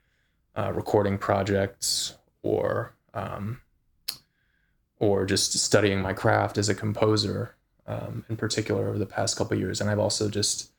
uh, 0.57 0.73
recording 0.73 1.19
projects 1.19 2.16
or 2.43 2.95
um, 3.14 3.61
or 4.99 5.25
just 5.25 5.52
studying 5.52 6.00
my 6.00 6.12
craft 6.12 6.59
as 6.59 6.69
a 6.69 6.75
composer 6.75 7.55
um, 7.87 8.25
in 8.28 8.37
particular 8.37 8.88
over 8.88 8.99
the 8.99 9.07
past 9.07 9.37
couple 9.37 9.57
years 9.57 9.81
and 9.81 9.88
i've 9.88 9.99
also 9.99 10.28
just 10.28 10.73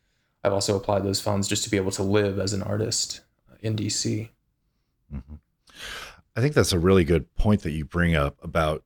i've 0.47 0.53
also 0.53 0.75
applied 0.75 1.03
those 1.03 1.21
funds 1.21 1.47
just 1.47 1.63
to 1.63 1.69
be 1.69 1.77
able 1.77 1.91
to 1.91 2.03
live 2.03 2.39
as 2.39 2.53
an 2.53 2.63
artist 2.63 3.21
in 3.61 3.75
dc 3.75 4.29
mm-hmm. 5.13 5.35
I 6.37 6.39
think 6.39 6.53
that's 6.53 6.71
a 6.71 6.79
really 6.79 7.03
good 7.03 7.35
point 7.35 7.63
that 7.63 7.71
you 7.71 7.83
bring 7.83 8.15
up 8.15 8.37
about 8.43 8.83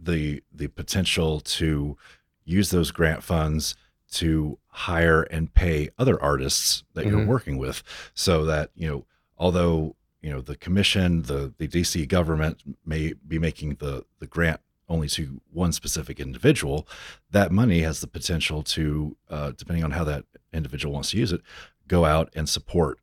the 0.00 0.42
the 0.52 0.66
potential 0.66 1.38
to 1.40 1.96
use 2.44 2.70
those 2.70 2.90
grant 2.90 3.22
funds 3.22 3.76
to 4.10 4.58
hire 4.66 5.22
and 5.22 5.54
pay 5.54 5.90
other 5.96 6.20
artists 6.20 6.82
that 6.94 7.04
mm-hmm. 7.06 7.18
you're 7.18 7.26
working 7.26 7.56
with 7.56 7.84
so 8.14 8.44
that 8.46 8.70
you 8.74 8.88
know 8.88 9.06
although 9.38 9.94
you 10.22 10.30
know 10.30 10.40
the 10.40 10.56
commission 10.56 11.22
the 11.22 11.54
the 11.58 11.68
DC 11.68 12.08
government 12.08 12.64
may 12.84 13.14
be 13.26 13.38
making 13.38 13.76
the 13.76 14.04
the 14.18 14.26
grant 14.26 14.60
only 14.88 15.08
to 15.08 15.40
one 15.52 15.72
specific 15.72 16.18
individual 16.18 16.86
that 17.30 17.52
money 17.52 17.80
has 17.80 18.00
the 18.00 18.06
potential 18.06 18.62
to 18.62 19.16
uh, 19.30 19.52
depending 19.56 19.84
on 19.84 19.92
how 19.92 20.04
that 20.04 20.24
individual 20.52 20.94
wants 20.94 21.10
to 21.10 21.18
use 21.18 21.32
it 21.32 21.42
go 21.88 22.04
out 22.04 22.30
and 22.34 22.48
support 22.48 23.00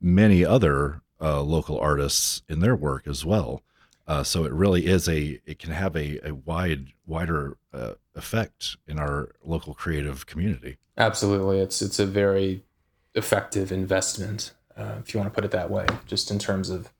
many 0.00 0.44
other 0.44 1.02
uh, 1.20 1.42
local 1.42 1.78
artists 1.78 2.42
in 2.48 2.60
their 2.60 2.74
work 2.74 3.06
as 3.06 3.24
well. 3.24 3.62
Uh, 4.06 4.22
so 4.22 4.44
it 4.44 4.52
really 4.52 4.86
is 4.86 5.08
a 5.08 5.40
it 5.46 5.58
can 5.58 5.70
have 5.70 5.94
a, 5.96 6.18
a 6.26 6.34
wide 6.34 6.88
wider 7.06 7.56
uh, 7.72 7.92
effect 8.14 8.76
in 8.88 8.98
our 8.98 9.30
local 9.44 9.74
creative 9.74 10.26
community. 10.26 10.76
Absolutely, 10.98 11.60
it's 11.60 11.80
it's 11.80 11.98
a 11.98 12.06
very 12.06 12.64
effective 13.14 13.70
investment, 13.70 14.52
uh, 14.76 14.96
if 14.98 15.14
you 15.14 15.20
want 15.20 15.32
to 15.32 15.34
put 15.34 15.44
it 15.44 15.52
that 15.52 15.70
way. 15.70 15.86
Just 16.06 16.30
in 16.30 16.38
terms 16.38 16.68
of, 16.68 16.92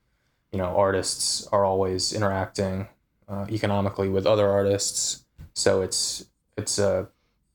you 0.53 0.59
know, 0.59 0.67
artists 0.67 1.47
are 1.49 1.65
always 1.65 2.13
interacting 2.13 2.89
uh, 3.33 3.47
economically 3.51 4.09
with 4.09 4.27
other 4.27 4.49
artists, 4.49 5.25
so 5.55 5.83
it's 5.83 6.27
it's 6.57 6.79
a 6.79 6.89
uh, 6.89 7.07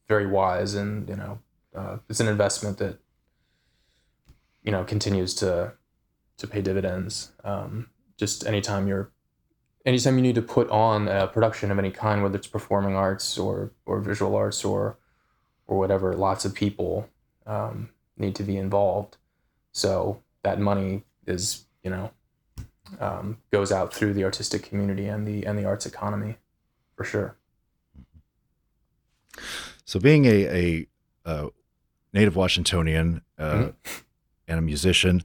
very 0.07 0.25
wise 0.25 0.73
and 0.73 1.07
you 1.09 1.15
know 1.15 1.39
it's 2.09 2.19
an 2.19 2.27
investment 2.27 2.77
that 2.79 2.97
you 4.63 4.71
know 4.71 4.83
continues 4.83 5.33
to 5.35 5.73
to 6.37 6.47
pay 6.47 6.61
dividends. 6.61 7.31
Um, 7.43 7.89
just 8.17 8.45
anytime 8.45 8.87
you're, 8.87 9.11
anytime 9.85 10.15
you 10.17 10.21
need 10.21 10.35
to 10.35 10.41
put 10.41 10.69
on 10.69 11.07
a 11.07 11.27
production 11.27 11.71
of 11.71 11.79
any 11.79 11.91
kind, 11.91 12.21
whether 12.21 12.37
it's 12.37 12.47
performing 12.47 12.95
arts 12.95 13.37
or 13.37 13.71
or 13.85 13.99
visual 14.01 14.35
arts 14.35 14.63
or 14.63 14.97
or 15.67 15.77
whatever, 15.77 16.13
lots 16.13 16.45
of 16.45 16.53
people 16.53 17.09
um, 17.45 17.89
need 18.17 18.35
to 18.35 18.43
be 18.43 18.57
involved. 18.57 19.17
So 19.71 20.21
that 20.43 20.59
money 20.59 21.03
is, 21.25 21.65
you 21.83 21.89
know, 21.89 22.11
um, 22.99 23.37
goes 23.51 23.71
out 23.71 23.93
through 23.93 24.13
the 24.13 24.23
artistic 24.23 24.63
community 24.63 25.07
and 25.07 25.27
the 25.27 25.45
and 25.45 25.57
the 25.57 25.65
arts 25.65 25.85
economy, 25.85 26.37
for 26.95 27.03
sure. 27.03 27.37
So, 29.85 29.99
being 29.99 30.25
a, 30.25 30.45
a, 30.45 30.87
a 31.25 31.49
native 32.13 32.35
Washingtonian 32.35 33.21
uh, 33.37 33.53
mm-hmm. 33.53 34.01
and 34.47 34.59
a 34.59 34.61
musician, 34.61 35.23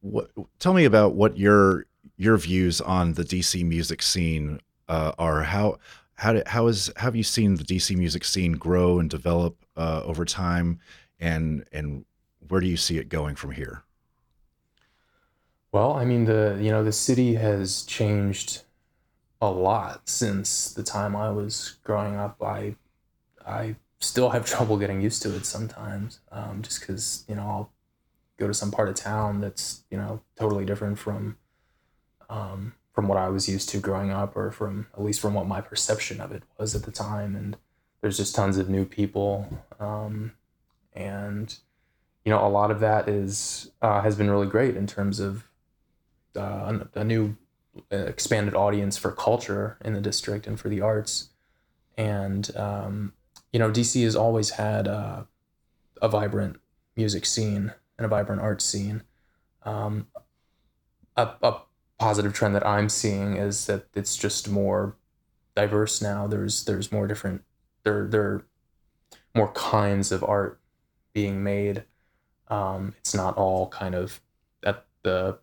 what, 0.00 0.30
tell 0.58 0.74
me 0.74 0.84
about 0.84 1.14
what 1.14 1.38
your 1.38 1.86
your 2.16 2.36
views 2.36 2.80
on 2.80 3.14
the 3.14 3.24
DC 3.24 3.64
music 3.64 4.02
scene 4.02 4.60
uh, 4.88 5.12
are. 5.18 5.42
How 5.42 5.78
how 6.14 6.34
did, 6.34 6.46
how 6.48 6.66
is 6.66 6.92
have 6.96 7.16
you 7.16 7.22
seen 7.22 7.56
the 7.56 7.64
DC 7.64 7.96
music 7.96 8.24
scene 8.24 8.52
grow 8.52 8.98
and 8.98 9.08
develop 9.08 9.56
uh, 9.76 10.02
over 10.04 10.24
time, 10.24 10.78
and 11.18 11.64
and 11.72 12.04
where 12.48 12.60
do 12.60 12.68
you 12.68 12.76
see 12.76 12.98
it 12.98 13.08
going 13.08 13.36
from 13.36 13.52
here? 13.52 13.84
Well, 15.72 15.92
I 15.94 16.04
mean 16.04 16.24
the 16.26 16.58
you 16.60 16.70
know 16.70 16.84
the 16.84 16.92
city 16.92 17.34
has 17.34 17.82
changed 17.84 18.62
a 19.40 19.50
lot 19.50 20.08
since 20.08 20.72
the 20.72 20.82
time 20.84 21.16
I 21.16 21.30
was 21.30 21.78
growing 21.84 22.16
up. 22.16 22.42
I 22.42 22.76
I 23.46 23.76
still 24.00 24.30
have 24.30 24.46
trouble 24.52 24.78
getting 24.78 25.00
used 25.02 25.22
to 25.22 25.34
it 25.36 25.46
sometimes, 25.46 26.20
um, 26.32 26.62
just 26.62 26.80
because 26.80 27.24
you 27.28 27.34
know 27.36 27.42
I'll 27.42 27.72
go 28.38 28.48
to 28.48 28.54
some 28.54 28.70
part 28.72 28.88
of 28.90 28.96
town 28.96 29.40
that's 29.40 29.84
you 29.90 29.98
know 29.98 30.22
totally 30.38 30.64
different 30.66 30.98
from 30.98 31.38
um, 32.30 32.74
from 32.94 33.08
what 33.08 33.18
I 33.18 33.28
was 33.28 33.48
used 33.48 33.68
to 33.70 33.78
growing 33.78 34.10
up, 34.10 34.36
or 34.36 34.50
from 34.50 34.88
at 34.94 35.02
least 35.02 35.20
from 35.20 35.34
what 35.34 35.46
my 35.46 35.60
perception 35.60 36.20
of 36.20 36.32
it 36.32 36.42
was 36.58 36.74
at 36.74 36.84
the 36.84 36.92
time. 36.92 37.36
And 37.36 37.56
there's 38.00 38.16
just 38.16 38.34
tons 38.34 38.58
of 38.58 38.68
new 38.68 38.84
people, 38.84 39.48
um, 39.80 40.32
and 40.94 41.56
you 42.24 42.30
know 42.32 42.46
a 42.46 42.48
lot 42.48 42.70
of 42.70 42.80
that 42.80 43.08
is 43.08 43.70
uh, 43.82 44.02
has 44.02 44.16
been 44.16 44.30
really 44.30 44.48
great 44.48 44.76
in 44.76 44.86
terms 44.86 45.20
of 45.20 45.44
uh, 46.36 46.78
a 46.94 47.04
new 47.04 47.36
uh, 47.90 47.96
expanded 47.96 48.54
audience 48.54 48.96
for 48.96 49.12
culture 49.12 49.78
in 49.84 49.94
the 49.94 50.00
district 50.00 50.46
and 50.46 50.58
for 50.58 50.68
the 50.68 50.80
arts. 50.80 51.30
And 51.96 52.54
um, 52.56 53.12
you 53.52 53.58
know, 53.58 53.70
DC 53.70 54.02
has 54.04 54.16
always 54.16 54.50
had 54.50 54.88
uh, 54.88 55.24
a 56.00 56.08
vibrant 56.08 56.60
music 56.96 57.26
scene 57.26 57.72
and 57.98 58.04
a 58.04 58.08
vibrant 58.08 58.42
art 58.42 58.62
scene. 58.62 59.02
Um, 59.64 60.08
a, 61.16 61.30
a 61.42 61.60
positive 61.98 62.32
trend 62.32 62.54
that 62.54 62.66
I'm 62.66 62.88
seeing 62.88 63.36
is 63.36 63.66
that 63.66 63.86
it's 63.94 64.16
just 64.16 64.48
more 64.48 64.96
diverse 65.54 66.02
now. 66.02 66.26
There's 66.26 66.64
there's 66.64 66.90
more 66.90 67.06
different 67.06 67.42
there 67.84 68.06
there 68.06 68.22
are 68.22 68.46
more 69.34 69.52
kinds 69.52 70.12
of 70.12 70.24
art 70.24 70.60
being 71.12 71.42
made. 71.42 71.84
Um, 72.48 72.94
it's 72.98 73.14
not 73.14 73.36
all 73.36 73.68
kind 73.68 73.94
of 73.94 74.20
at 74.64 74.84
the 75.02 75.38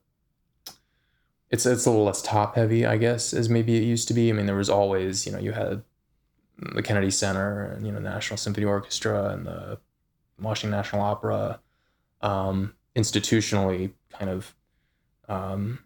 it's 1.52 1.66
it's 1.66 1.86
a 1.86 1.90
little 1.90 2.06
less 2.06 2.22
top 2.22 2.56
heavy, 2.56 2.86
I 2.86 2.98
guess, 2.98 3.34
as 3.34 3.50
maybe 3.50 3.78
it 3.78 3.84
used 3.84 4.08
to 4.10 4.14
be. 4.14 4.30
I 4.30 4.34
mean, 4.34 4.46
there 4.46 4.56
was 4.56 4.70
always, 4.70 5.26
you 5.26 5.32
know, 5.32 5.40
you 5.40 5.52
had 5.52 5.84
the 6.58 6.84
Kennedy 6.84 7.12
Center 7.12 7.66
and 7.66 7.86
you 7.86 7.92
know 7.92 8.00
National 8.00 8.38
Symphony 8.38 8.66
Orchestra 8.66 9.30
and 9.30 9.46
the 9.46 9.80
Washington 10.40 10.78
National 10.78 11.02
Opera, 11.02 11.60
um, 12.22 12.76
institutionally 12.96 13.92
kind 14.10 14.30
of 14.30 14.56
um, 15.28 15.80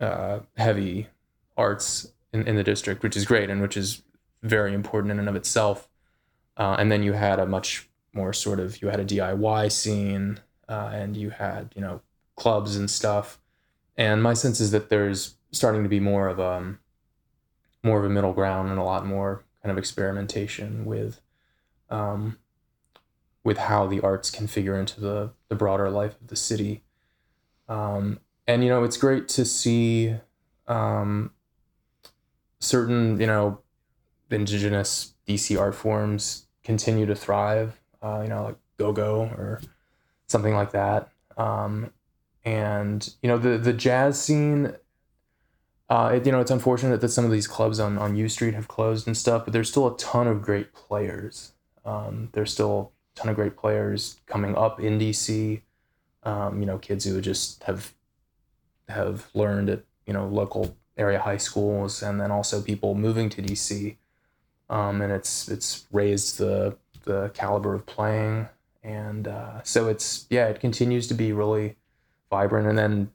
uh, 0.00 0.40
heavy 0.56 1.08
arts 1.56 2.12
in, 2.32 2.46
in 2.46 2.56
the 2.56 2.64
district, 2.64 3.02
which 3.02 3.16
is 3.16 3.24
great 3.24 3.50
and 3.50 3.60
which 3.60 3.76
is 3.76 4.02
very 4.42 4.74
important 4.74 5.10
in 5.10 5.18
and 5.18 5.28
of 5.28 5.36
itself. 5.36 5.88
Uh, 6.56 6.76
and 6.78 6.90
then 6.90 7.02
you 7.02 7.12
had 7.12 7.38
a 7.38 7.46
much 7.46 7.88
more 8.12 8.32
sort 8.32 8.58
of 8.58 8.82
you 8.82 8.88
had 8.88 9.00
a 9.00 9.04
DIY 9.04 9.70
scene 9.70 10.40
uh, 10.68 10.90
and 10.92 11.16
you 11.16 11.30
had 11.30 11.72
you 11.74 11.80
know 11.80 12.00
clubs 12.36 12.76
and 12.76 12.90
stuff. 12.90 13.38
And 13.98 14.22
my 14.22 14.32
sense 14.32 14.60
is 14.60 14.70
that 14.70 14.88
there's 14.88 15.34
starting 15.50 15.82
to 15.82 15.88
be 15.88 16.00
more 16.00 16.28
of 16.28 16.38
a 16.38 16.52
um, 16.52 16.78
more 17.82 17.98
of 17.98 18.04
a 18.04 18.08
middle 18.08 18.32
ground 18.32 18.70
and 18.70 18.78
a 18.78 18.82
lot 18.82 19.04
more 19.04 19.44
kind 19.62 19.72
of 19.72 19.78
experimentation 19.78 20.84
with 20.84 21.20
um, 21.90 22.38
with 23.42 23.58
how 23.58 23.86
the 23.86 24.00
arts 24.00 24.30
can 24.30 24.46
figure 24.46 24.78
into 24.78 25.00
the 25.00 25.32
the 25.48 25.56
broader 25.56 25.90
life 25.90 26.14
of 26.20 26.28
the 26.28 26.36
city. 26.36 26.84
Um, 27.68 28.20
and 28.46 28.62
you 28.62 28.70
know, 28.70 28.84
it's 28.84 28.96
great 28.96 29.26
to 29.28 29.44
see 29.44 30.14
um, 30.68 31.32
certain 32.60 33.20
you 33.20 33.26
know 33.26 33.60
indigenous 34.30 35.14
DC 35.26 35.58
art 35.58 35.74
forms 35.74 36.46
continue 36.62 37.06
to 37.06 37.16
thrive. 37.16 37.80
Uh, 38.00 38.20
you 38.22 38.28
know, 38.28 38.44
like 38.44 38.56
go 38.76 38.92
go 38.92 39.22
or 39.22 39.60
something 40.28 40.54
like 40.54 40.70
that. 40.70 41.10
Um, 41.36 41.90
and 42.48 43.14
you 43.22 43.28
know, 43.28 43.38
the 43.38 43.58
the 43.58 43.72
jazz 43.72 44.20
scene 44.20 44.74
uh, 45.88 46.10
it, 46.14 46.26
you 46.26 46.32
know, 46.32 46.40
it's 46.40 46.50
unfortunate 46.50 47.00
that 47.00 47.08
some 47.08 47.24
of 47.24 47.30
these 47.30 47.46
clubs 47.46 47.80
on, 47.80 47.96
on 47.96 48.14
U 48.14 48.28
Street 48.28 48.54
have 48.54 48.68
closed 48.68 49.06
and 49.06 49.16
stuff, 49.16 49.44
but 49.44 49.52
there's 49.52 49.70
still 49.70 49.86
a 49.86 49.96
ton 49.96 50.26
of 50.26 50.42
great 50.42 50.74
players. 50.74 51.52
Um, 51.84 52.28
there's 52.32 52.52
still 52.52 52.92
a 53.16 53.20
ton 53.20 53.30
of 53.30 53.36
great 53.36 53.56
players 53.56 54.20
coming 54.26 54.54
up 54.54 54.80
in 54.80 54.98
DC. 54.98 55.62
Um, 56.24 56.60
you 56.60 56.66
know, 56.66 56.78
kids 56.78 57.04
who 57.04 57.20
just 57.20 57.62
have 57.64 57.94
have 58.88 59.28
learned 59.34 59.70
at 59.70 59.82
you 60.06 60.12
know 60.12 60.26
local 60.26 60.76
area 60.98 61.20
high 61.20 61.38
schools, 61.38 62.02
and 62.02 62.20
then 62.20 62.30
also 62.30 62.60
people 62.60 62.94
moving 62.94 63.30
to 63.30 63.40
DC. 63.40 63.96
Um, 64.68 65.00
and 65.00 65.10
it's 65.10 65.48
it's 65.48 65.86
raised 65.90 66.36
the 66.38 66.76
the 67.04 67.30
caliber 67.32 67.72
of 67.72 67.86
playing, 67.86 68.48
and 68.82 69.26
uh, 69.26 69.62
so 69.62 69.88
it's 69.88 70.26
yeah, 70.28 70.48
it 70.48 70.60
continues 70.60 71.06
to 71.08 71.14
be 71.14 71.32
really 71.32 71.76
vibrant. 72.30 72.68
And 72.68 72.78
then 72.78 73.10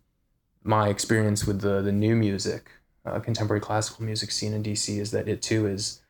my 0.63 0.89
experience 0.89 1.45
with 1.45 1.61
the 1.61 1.81
the 1.81 1.91
new 1.91 2.15
music, 2.15 2.71
uh, 3.05 3.19
contemporary 3.19 3.61
classical 3.61 4.05
music 4.05 4.31
scene 4.31 4.53
in 4.53 4.63
DC 4.63 4.97
is 4.99 5.11
that 5.11 5.27
it 5.27 5.41
too 5.41 5.67
is 5.67 6.01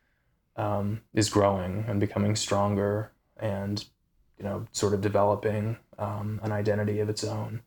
um, 0.56 1.02
is 1.12 1.28
growing 1.28 1.84
and 1.88 1.98
becoming 2.00 2.36
stronger, 2.36 3.10
and 3.36 3.84
you 4.38 4.44
know, 4.44 4.66
sort 4.72 4.94
of 4.94 5.00
developing 5.00 5.76
um, 5.98 6.40
an 6.42 6.52
identity 6.52 7.00
of 7.00 7.08
its 7.08 7.24
own. 7.24 7.62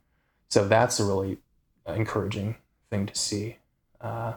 So 0.49 0.67
that's 0.67 0.99
a 0.99 1.05
really 1.05 1.39
encouraging 1.85 2.55
thing 2.89 3.05
to 3.05 3.15
see. 3.15 3.57
Uh, 3.99 4.33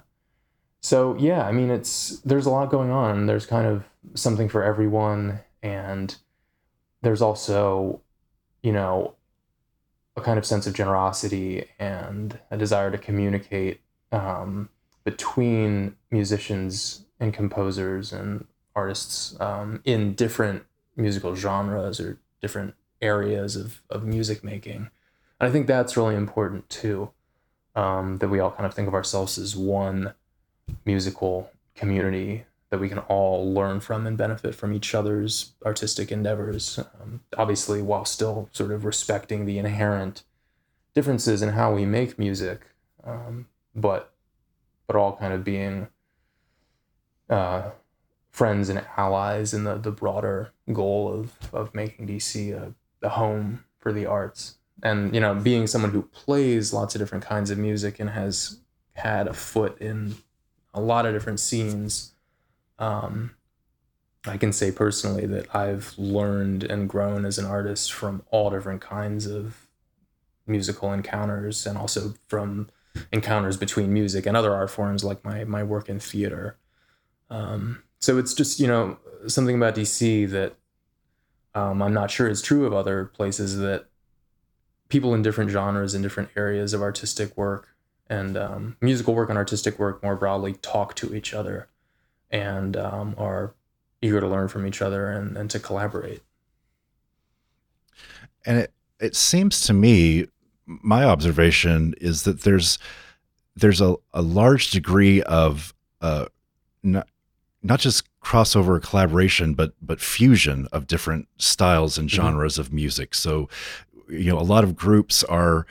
so 0.80 1.16
yeah, 1.18 1.46
I 1.46 1.52
mean, 1.52 1.70
it's 1.70 2.20
there's 2.20 2.46
a 2.46 2.50
lot 2.50 2.70
going 2.70 2.90
on. 2.90 3.26
There's 3.26 3.46
kind 3.46 3.66
of 3.66 3.84
something 4.14 4.48
for 4.48 4.62
everyone, 4.62 5.40
and 5.62 6.14
there's 7.02 7.22
also, 7.22 8.00
you 8.62 8.72
know, 8.72 9.14
a 10.20 10.24
kind 10.24 10.38
of 10.38 10.46
sense 10.46 10.66
of 10.66 10.74
generosity 10.74 11.64
and 11.78 12.38
a 12.50 12.56
desire 12.56 12.90
to 12.90 12.98
communicate 12.98 13.80
um, 14.12 14.68
between 15.04 15.96
musicians 16.10 17.04
and 17.18 17.32
composers 17.32 18.12
and 18.12 18.46
artists 18.74 19.38
um, 19.40 19.80
in 19.84 20.14
different 20.14 20.64
musical 20.96 21.34
genres 21.34 22.00
or 22.00 22.18
different 22.40 22.74
areas 23.00 23.56
of, 23.56 23.82
of 23.90 24.04
music 24.04 24.44
making. 24.44 24.90
And 25.38 25.48
I 25.48 25.50
think 25.50 25.66
that's 25.66 25.96
really 25.96 26.14
important 26.14 26.68
too, 26.68 27.10
um, 27.74 28.18
that 28.18 28.28
we 28.28 28.40
all 28.40 28.50
kind 28.50 28.66
of 28.66 28.74
think 28.74 28.88
of 28.88 28.94
ourselves 28.94 29.38
as 29.38 29.56
one 29.56 30.14
musical 30.84 31.50
community 31.74 32.44
that 32.70 32.78
we 32.78 32.88
can 32.88 32.98
all 33.00 33.52
learn 33.52 33.80
from 33.80 34.06
and 34.06 34.16
benefit 34.16 34.54
from 34.54 34.72
each 34.72 34.94
other's 34.94 35.52
artistic 35.66 36.12
endeavors. 36.12 36.78
Um, 36.78 37.20
obviously, 37.36 37.82
while 37.82 38.04
still 38.04 38.48
sort 38.52 38.70
of 38.70 38.84
respecting 38.84 39.44
the 39.44 39.58
inherent 39.58 40.22
differences 40.94 41.42
in 41.42 41.50
how 41.50 41.74
we 41.74 41.84
make 41.84 42.18
music, 42.18 42.62
um, 43.04 43.46
but 43.74 44.12
but 44.86 44.96
all 44.96 45.16
kind 45.16 45.32
of 45.32 45.44
being 45.44 45.88
uh, 47.28 47.70
friends 48.30 48.68
and 48.68 48.84
allies 48.96 49.52
in 49.52 49.64
the 49.64 49.76
the 49.76 49.90
broader 49.90 50.52
goal 50.72 51.12
of 51.12 51.32
of 51.52 51.74
making 51.74 52.06
DC 52.06 52.52
a, 52.52 52.72
a 53.04 53.08
home 53.10 53.64
for 53.78 53.92
the 53.92 54.06
arts. 54.06 54.58
And 54.82 55.12
you 55.12 55.20
know, 55.20 55.34
being 55.34 55.66
someone 55.66 55.90
who 55.90 56.02
plays 56.02 56.72
lots 56.72 56.94
of 56.94 57.00
different 57.00 57.24
kinds 57.24 57.50
of 57.50 57.58
music 57.58 57.98
and 57.98 58.10
has 58.10 58.60
had 58.92 59.26
a 59.26 59.32
foot 59.32 59.80
in 59.80 60.14
a 60.72 60.80
lot 60.80 61.04
of 61.04 61.12
different 61.12 61.40
scenes 61.40 62.12
um, 62.80 63.34
I 64.26 64.36
can 64.36 64.52
say 64.52 64.72
personally 64.72 65.26
that 65.26 65.54
I've 65.54 65.94
learned 65.96 66.64
and 66.64 66.88
grown 66.88 67.24
as 67.24 67.38
an 67.38 67.46
artist 67.46 67.92
from 67.92 68.22
all 68.30 68.50
different 68.50 68.80
kinds 68.80 69.26
of 69.26 69.68
musical 70.46 70.92
encounters 70.92 71.66
and 71.66 71.78
also 71.78 72.14
from 72.28 72.68
encounters 73.12 73.56
between 73.56 73.92
music 73.92 74.26
and 74.26 74.36
other 74.36 74.52
art 74.52 74.70
forms 74.70 75.04
like 75.04 75.24
my 75.24 75.44
my 75.44 75.62
work 75.62 75.88
in 75.88 76.00
theater. 76.00 76.58
Um, 77.30 77.82
so 78.00 78.18
it's 78.18 78.34
just 78.34 78.58
you 78.58 78.66
know 78.66 78.98
something 79.26 79.56
about 79.56 79.74
DC 79.74 80.28
that 80.30 80.56
um, 81.54 81.82
I'm 81.82 81.94
not 81.94 82.10
sure 82.10 82.28
is 82.28 82.42
true 82.42 82.66
of 82.66 82.72
other 82.72 83.06
places 83.06 83.58
that 83.58 83.86
people 84.88 85.14
in 85.14 85.22
different 85.22 85.50
genres 85.50 85.94
and 85.94 86.02
different 86.02 86.30
areas 86.36 86.74
of 86.74 86.82
artistic 86.82 87.36
work 87.36 87.68
and 88.08 88.36
um, 88.36 88.76
musical 88.80 89.14
work 89.14 89.28
and 89.28 89.38
artistic 89.38 89.78
work 89.78 90.02
more 90.02 90.16
broadly 90.16 90.54
talk 90.54 90.94
to 90.96 91.14
each 91.14 91.32
other 91.32 91.68
and 92.30 92.76
um, 92.76 93.14
are 93.18 93.54
eager 94.02 94.20
to 94.20 94.28
learn 94.28 94.48
from 94.48 94.66
each 94.66 94.80
other 94.82 95.10
and, 95.10 95.36
and 95.36 95.50
to 95.50 95.58
collaborate. 95.58 96.22
And 98.46 98.58
it, 98.58 98.72
it 98.98 99.16
seems 99.16 99.60
to 99.62 99.72
me, 99.72 100.26
my 100.66 101.04
observation 101.04 101.94
is 102.00 102.22
that 102.22 102.42
there's 102.42 102.78
there's 103.56 103.80
a, 103.80 103.96
a 104.14 104.22
large 104.22 104.70
degree 104.70 105.22
of 105.22 105.74
uh, 106.00 106.26
not, 106.82 107.08
not 107.62 107.80
just 107.80 108.04
crossover 108.22 108.80
collaboration, 108.80 109.54
but 109.54 109.74
but 109.82 110.00
fusion 110.00 110.68
of 110.72 110.86
different 110.86 111.28
styles 111.36 111.98
and 111.98 112.08
mm-hmm. 112.08 112.22
genres 112.22 112.54
mm-hmm. 112.54 112.60
of 112.62 112.72
music. 112.72 113.14
So, 113.14 113.48
you 114.08 114.30
know, 114.30 114.38
a 114.38 114.42
lot 114.42 114.64
of 114.64 114.76
groups 114.76 115.24
are 115.24 115.66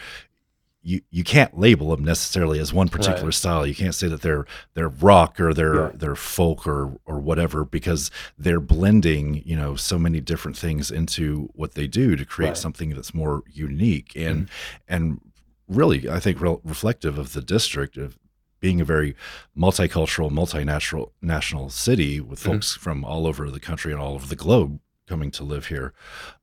you 0.82 1.02
you 1.10 1.24
can't 1.24 1.58
label 1.58 1.90
them 1.90 2.04
necessarily 2.04 2.60
as 2.60 2.74
one 2.74 2.88
particular 2.88 3.26
right. 3.26 3.34
style. 3.34 3.68
You 3.68 3.76
can't 3.76 3.96
say 3.96 4.08
that 4.08 4.22
they're 4.22 4.46
they're 4.74 4.90
rock 4.90 5.40
or 5.40 5.54
they're 5.54 5.88
yeah. 5.88 5.92
they're 5.94 6.16
folk 6.16 6.66
or 6.66 6.98
or 7.06 7.20
whatever 7.20 7.66
because 7.66 8.12
they're 8.38 8.60
blending 8.60 9.44
you 9.46 9.56
know 9.56 9.76
so 9.76 10.00
many 10.00 10.22
different 10.22 10.58
things 10.58 10.90
into 10.90 11.50
what 11.54 11.74
they 11.74 11.88
do 11.88 12.16
to 12.16 12.26
create 12.26 12.50
right. 12.50 12.58
something 12.58 12.92
that's 12.92 13.14
more 13.14 13.44
unique 13.52 14.14
and 14.16 14.46
mm-hmm. 14.46 14.94
and 14.94 15.22
really, 15.70 16.10
I 16.10 16.20
think, 16.20 16.42
re- 16.42 16.58
reflective 16.64 17.18
of 17.18 17.34
the 17.34 17.42
district 17.42 17.96
of 17.96 18.18
being 18.60 18.82
a 18.82 18.86
very 18.86 19.16
multicultural, 19.58 20.30
multinational 20.32 21.12
national 21.22 21.70
city 21.70 22.20
with 22.20 22.40
mm-hmm. 22.40 22.54
folks 22.54 22.76
from 22.76 23.06
all 23.06 23.26
over 23.26 23.50
the 23.50 23.60
country 23.60 23.94
and 23.94 24.02
all 24.02 24.16
over 24.16 24.28
the 24.28 24.36
globe 24.36 24.80
coming 25.08 25.32
to 25.32 25.44
live 25.44 25.68
here. 25.68 25.94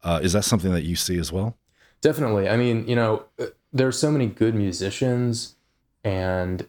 Uh, 0.02 0.20
is 0.22 0.32
that 0.32 0.44
something 0.44 0.72
that 0.72 0.84
you 0.84 0.96
see 0.96 1.18
as 1.18 1.30
well? 1.30 1.58
Definitely. 2.00 2.48
I 2.48 2.56
mean, 2.56 2.86
you 2.86 2.96
know, 2.96 3.24
uh, 3.38 3.46
there 3.72 3.86
are 3.86 3.92
so 3.92 4.10
many 4.10 4.26
good 4.26 4.54
musicians, 4.54 5.56
and 6.04 6.66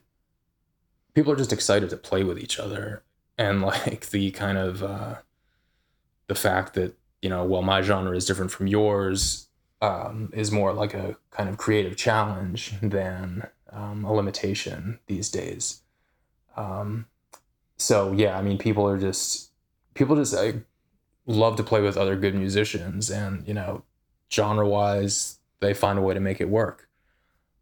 people 1.14 1.32
are 1.32 1.38
just 1.38 1.54
excited 1.54 1.90
to 1.90 1.98
play 1.98 2.24
with 2.24 2.40
each 2.40 2.60
other, 2.60 3.04
and 3.38 3.62
like 3.62 4.10
the 4.10 4.32
kind 4.32 4.58
of 4.58 4.84
uh, 4.84 5.16
the 6.28 6.36
fact 6.36 6.74
that 6.74 6.96
you 7.22 7.30
know, 7.30 7.44
well, 7.44 7.62
my 7.62 7.82
genre 7.82 8.16
is 8.16 8.26
different 8.26 8.52
from 8.52 8.68
yours 8.68 9.48
um, 9.82 10.30
is 10.34 10.52
more 10.52 10.74
like 10.74 10.94
a 10.94 11.18
kind 11.32 11.50
of 11.50 11.58
creative 11.58 11.98
challenge 11.98 12.74
than 12.82 13.48
um, 13.72 14.06
a 14.06 14.14
limitation 14.14 15.00
these 15.08 15.30
days. 15.30 15.82
Um, 16.56 17.06
so 17.78 18.12
yeah, 18.12 18.38
I 18.38 18.42
mean, 18.42 18.58
people 18.58 18.88
are 18.88 18.98
just 18.98 19.52
people 19.94 20.16
just 20.16 20.36
love 21.26 21.56
to 21.58 21.64
play 21.64 21.82
with 21.82 21.98
other 21.98 22.16
good 22.16 22.36
musicians, 22.36 23.10
and 23.10 23.48
you 23.48 23.54
know, 23.54 23.84
genre 24.32 24.68
wise, 24.68 25.40
they 25.60 25.74
find 25.74 26.00
a 26.00 26.02
way 26.02 26.14
to 26.14 26.20
make 26.20 26.42
it 26.42 26.50
work. 26.50 26.87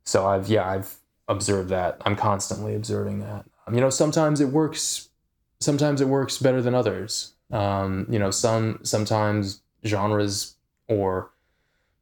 So 0.06 0.26
I've 0.28 0.48
yeah, 0.48 0.68
I've 0.70 0.96
observed 1.28 1.70
that. 1.70 2.02
I'm 2.06 2.16
constantly 2.16 2.76
observing 2.76 3.20
that. 3.20 3.46
Um, 3.68 3.74
you 3.74 3.82
know, 3.82 3.90
sometimes 3.90 4.42
it 4.42 4.50
works. 4.50 5.10
Sometimes 5.60 6.02
it 6.02 6.08
works 6.08 6.38
better 6.38 6.62
than 6.62 6.76
others. 6.76 7.34
Um, 7.52 8.08
you 8.10 8.20
know, 8.20 8.32
some 8.32 8.80
sometimes 8.84 9.62
genres 9.86 10.56
or 10.88 11.32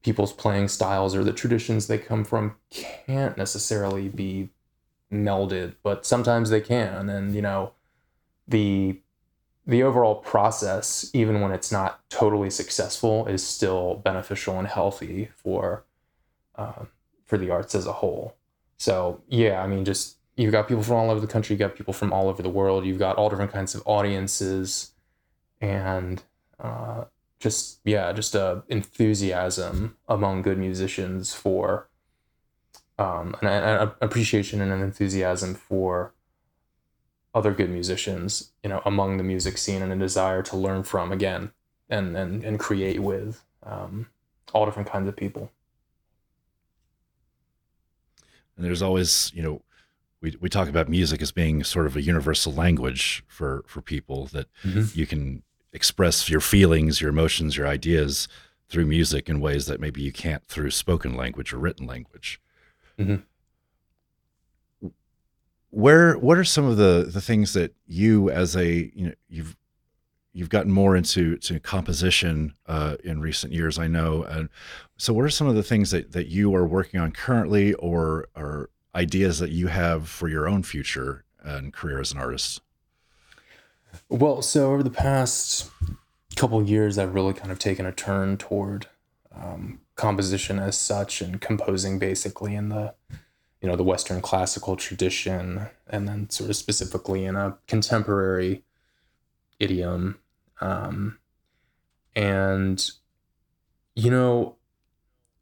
people's 0.04 0.34
playing 0.34 0.68
styles 0.68 1.16
or 1.16 1.24
the 1.24 1.34
traditions 1.34 1.88
they 1.88 1.98
come 1.98 2.26
from 2.26 2.56
can't 2.70 3.38
necessarily 3.38 4.10
be 4.10 4.50
melded, 5.12 5.76
but 5.84 6.06
sometimes 6.06 6.50
they 6.50 6.62
can. 6.62 7.10
And 7.10 7.34
you 7.34 7.42
know, 7.42 7.72
the 8.48 9.00
the 9.66 9.84
overall 9.84 10.16
process, 10.16 11.10
even 11.14 11.40
when 11.40 11.52
it's 11.52 11.72
not 11.72 12.02
totally 12.10 12.50
successful, 12.50 13.26
is 13.28 13.46
still 13.46 13.96
beneficial 13.96 14.60
and 14.60 14.68
healthy 14.68 15.30
for 15.38 15.86
um, 16.56 16.90
for 17.34 17.40
the 17.40 17.50
arts 17.50 17.74
as 17.74 17.88
a 17.88 17.94
whole. 17.94 18.36
So 18.78 19.24
yeah, 19.28 19.64
I 19.64 19.66
mean, 19.66 19.86
just 19.86 20.18
you've 20.36 20.52
got 20.52 20.68
people 20.68 20.84
from 20.84 20.98
all 20.98 21.10
over 21.10 21.20
the 21.20 21.26
country, 21.26 21.56
you've 21.56 21.68
got 21.68 21.74
people 21.74 21.92
from 21.92 22.14
all 22.14 22.30
over 22.30 22.44
the 22.44 22.50
world, 22.50 22.86
you've 22.86 23.00
got 23.00 23.16
all 23.16 23.28
different 23.28 23.52
kinds 23.52 23.74
of 23.74 23.82
audiences, 23.88 24.92
and 25.60 26.22
uh, 26.60 27.06
just 27.40 27.80
yeah, 27.86 28.14
just 28.14 28.36
a 28.36 28.62
enthusiasm 28.68 29.98
among 30.08 30.44
good 30.44 30.60
musicians 30.60 31.34
for 31.34 31.90
um, 33.00 33.36
an, 33.42 33.48
an 33.48 33.92
appreciation 34.00 34.62
and 34.62 34.72
an 34.72 34.82
enthusiasm 34.84 35.56
for 35.56 36.14
other 37.34 37.52
good 37.52 37.72
musicians, 37.72 38.52
you 38.64 38.70
know, 38.70 38.84
among 38.86 39.18
the 39.18 39.24
music 39.24 39.58
scene 39.58 39.82
and 39.82 39.92
a 39.92 39.96
desire 39.96 40.44
to 40.44 40.56
learn 40.56 40.84
from 40.84 41.12
again 41.12 41.52
and 41.90 42.16
and 42.16 42.44
and 42.44 42.60
create 42.60 43.00
with 43.00 43.44
um, 43.64 44.06
all 44.54 44.66
different 44.66 44.88
kinds 44.88 45.08
of 45.08 45.16
people. 45.16 45.50
And 48.56 48.66
there's 48.66 48.82
always, 48.82 49.32
you 49.34 49.42
know, 49.42 49.62
we, 50.22 50.36
we 50.40 50.50
talk 50.50 50.70
about 50.70 50.88
music 50.88 51.22
as 51.22 51.32
being 51.32 51.64
sort 51.64 51.86
of 51.86 51.96
a 51.96 52.02
universal 52.02 52.54
language 52.54 53.24
for 53.28 53.64
for 53.68 53.82
people 53.82 54.28
that 54.28 54.48
mm-hmm. 54.64 54.98
you 54.98 55.06
can 55.06 55.44
express 55.74 56.30
your 56.30 56.40
feelings, 56.40 57.02
your 57.02 57.10
emotions, 57.10 57.58
your 57.58 57.68
ideas 57.68 58.28
through 58.70 58.86
music 58.86 59.28
in 59.28 59.42
ways 59.42 59.66
that 59.66 59.80
maybe 59.80 60.02
you 60.02 60.12
can't 60.12 60.48
through 60.48 60.72
spoken 60.72 61.16
language 61.16 61.52
or 61.52 61.58
written 61.58 61.86
language. 61.86 62.40
Mm-hmm. 62.98 64.90
Where 65.70 66.18
what 66.18 66.38
are 66.38 66.44
some 66.44 66.66
of 66.66 66.78
the 66.78 67.10
the 67.12 67.22
things 67.22 67.54
that 67.54 67.76
you 67.86 68.30
as 68.30 68.56
a 68.56 68.92
you 68.96 69.08
know 69.08 69.14
you've 69.28 69.58
you've 70.34 70.50
gotten 70.50 70.72
more 70.72 70.96
into 70.96 71.38
to 71.38 71.60
composition 71.60 72.56
uh, 72.68 72.98
in 73.04 73.22
recent 73.22 73.54
years, 73.54 73.78
I 73.78 73.88
know. 73.88 74.24
And 74.24 74.50
so, 74.98 75.14
what 75.14 75.26
are 75.26 75.30
some 75.30 75.48
of 75.48 75.56
the 75.56 75.64
things 75.64 75.92
that 75.92 76.12
that 76.12 76.28
you 76.28 76.54
are 76.56 76.66
working 76.66 77.00
on 77.00 77.12
currently, 77.12 77.74
or 77.76 78.28
or 78.36 78.70
ideas 78.96 79.40
that 79.40 79.52
you 79.52 79.68
have 79.68 80.08
for 80.10 80.28
your 80.28 80.48
own 80.48 80.64
future 80.64 81.24
and 81.44 81.74
career 81.74 82.00
as 82.00 82.12
an 82.12 82.18
artist? 82.18 82.62
Well, 84.10 84.42
so 84.42 84.74
over 84.74 84.84
the 84.84 84.90
past 84.90 85.70
couple 86.36 86.62
years, 86.64 86.98
I've 86.98 87.14
really 87.14 87.34
kind 87.34 87.52
of 87.52 87.60
taken 87.60 87.86
a 87.86 87.92
turn 87.92 88.38
toward 88.38 88.88
um, 89.36 89.80
composition 89.96 90.60
as 90.60 90.78
such 90.78 91.22
and 91.22 91.40
composing 91.40 92.00
basically 92.00 92.56
in 92.56 92.70
the 92.70 92.94
you 93.62 93.70
know 93.70 93.76
the 93.76 93.84
Western 93.84 94.22
classical 94.22 94.76
tradition, 94.76 95.68
and 95.88 96.08
then 96.08 96.30
sort 96.30 96.50
of 96.50 96.56
specifically 96.56 97.24
in 97.26 97.36
a 97.36 97.58
contemporary 97.68 98.64
idiom. 99.60 100.20
Um, 100.62 101.20
and 102.16 102.90
you 103.96 104.10
know, 104.10 104.56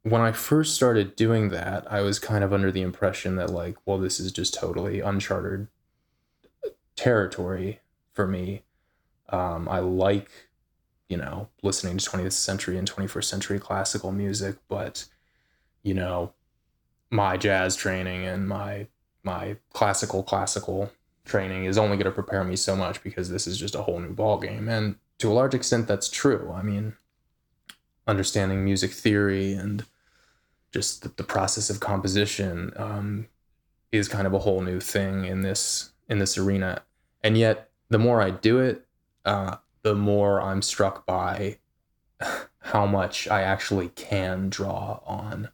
when 0.02 0.20
I 0.20 0.32
first 0.32 0.74
started 0.74 1.16
doing 1.16 1.50
that, 1.50 1.90
I 1.90 2.00
was 2.00 2.18
kind 2.18 2.42
of 2.42 2.52
under 2.52 2.72
the 2.72 2.82
impression 2.82 3.36
that 3.36 3.50
like, 3.50 3.76
well, 3.86 3.98
this 3.98 4.18
is 4.18 4.32
just 4.32 4.54
totally 4.54 5.00
uncharted 5.00 5.68
territory 6.96 7.80
for 8.12 8.26
me. 8.26 8.62
Um, 9.28 9.68
I 9.68 9.78
like, 9.78 10.30
you 11.08 11.16
know, 11.16 11.48
listening 11.62 11.98
to 11.98 12.10
20th 12.10 12.32
century 12.32 12.76
and 12.76 12.90
21st 12.90 13.24
century 13.24 13.58
classical 13.58 14.12
music, 14.12 14.56
but, 14.68 15.06
you 15.82 15.94
know, 15.94 16.32
my 17.10 17.36
jazz 17.36 17.76
training 17.76 18.26
and 18.26 18.48
my 18.48 18.86
my 19.22 19.56
classical 19.72 20.22
classical 20.22 20.90
training 21.24 21.64
is 21.64 21.78
only 21.78 21.96
going 21.96 22.06
to 22.06 22.10
prepare 22.10 22.44
me 22.44 22.56
so 22.56 22.74
much 22.74 23.02
because 23.02 23.30
this 23.30 23.46
is 23.46 23.58
just 23.58 23.74
a 23.74 23.82
whole 23.82 24.00
new 24.00 24.12
ball 24.12 24.38
game 24.38 24.68
and 24.68 24.96
to 25.18 25.30
a 25.30 25.34
large 25.34 25.54
extent 25.54 25.86
that's 25.86 26.08
true. 26.08 26.52
I 26.54 26.62
mean 26.62 26.94
understanding 28.06 28.64
music 28.64 28.90
theory 28.90 29.52
and 29.52 29.84
just 30.72 31.02
the, 31.02 31.08
the 31.10 31.24
process 31.24 31.70
of 31.70 31.80
composition 31.80 32.72
um, 32.76 33.28
is 33.92 34.08
kind 34.08 34.26
of 34.26 34.34
a 34.34 34.40
whole 34.40 34.62
new 34.62 34.80
thing 34.80 35.24
in 35.24 35.42
this 35.42 35.92
in 36.08 36.18
this 36.18 36.36
arena. 36.36 36.82
And 37.22 37.38
yet 37.38 37.70
the 37.88 37.98
more 37.98 38.20
I 38.20 38.30
do 38.30 38.58
it, 38.58 38.86
uh, 39.24 39.56
the 39.82 39.94
more 39.94 40.40
I'm 40.40 40.62
struck 40.62 41.06
by 41.06 41.58
how 42.58 42.86
much 42.86 43.28
I 43.28 43.42
actually 43.42 43.88
can 43.90 44.48
draw 44.48 45.00
on 45.04 45.50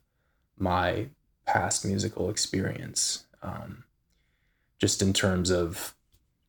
my 0.57 1.09
past 1.47 1.85
musical 1.85 2.31
experience. 2.31 3.27
Um, 3.43 3.85
just 4.79 5.03
in 5.03 5.13
terms 5.13 5.51
of 5.51 5.95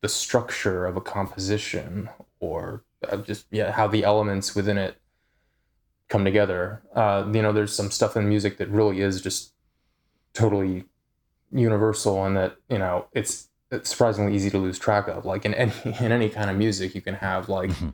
the 0.00 0.08
structure 0.08 0.86
of 0.86 0.96
a 0.96 1.00
composition 1.00 2.08
or 2.38 2.84
uh, 3.08 3.16
just 3.18 3.46
yeah 3.50 3.72
how 3.72 3.86
the 3.86 4.04
elements 4.04 4.54
within 4.54 4.78
it 4.78 4.96
come 6.08 6.24
together 6.24 6.82
uh, 6.94 7.28
you 7.32 7.42
know 7.42 7.52
there's 7.52 7.74
some 7.74 7.90
stuff 7.90 8.16
in 8.16 8.28
music 8.28 8.58
that 8.58 8.68
really 8.68 9.00
is 9.00 9.20
just 9.20 9.52
totally 10.32 10.84
universal 11.52 12.24
and 12.24 12.36
that 12.36 12.56
you 12.68 12.78
know 12.78 13.06
it's 13.12 13.50
it's 13.70 13.90
surprisingly 13.90 14.34
easy 14.34 14.50
to 14.50 14.58
lose 14.58 14.78
track 14.78 15.08
of. 15.08 15.24
Like 15.24 15.44
in 15.44 15.54
any 15.54 15.72
in 15.84 16.12
any 16.12 16.28
kind 16.28 16.50
of 16.50 16.56
music, 16.56 16.94
you 16.94 17.00
can 17.00 17.14
have 17.14 17.48
like, 17.48 17.70
mm-hmm. 17.70 17.90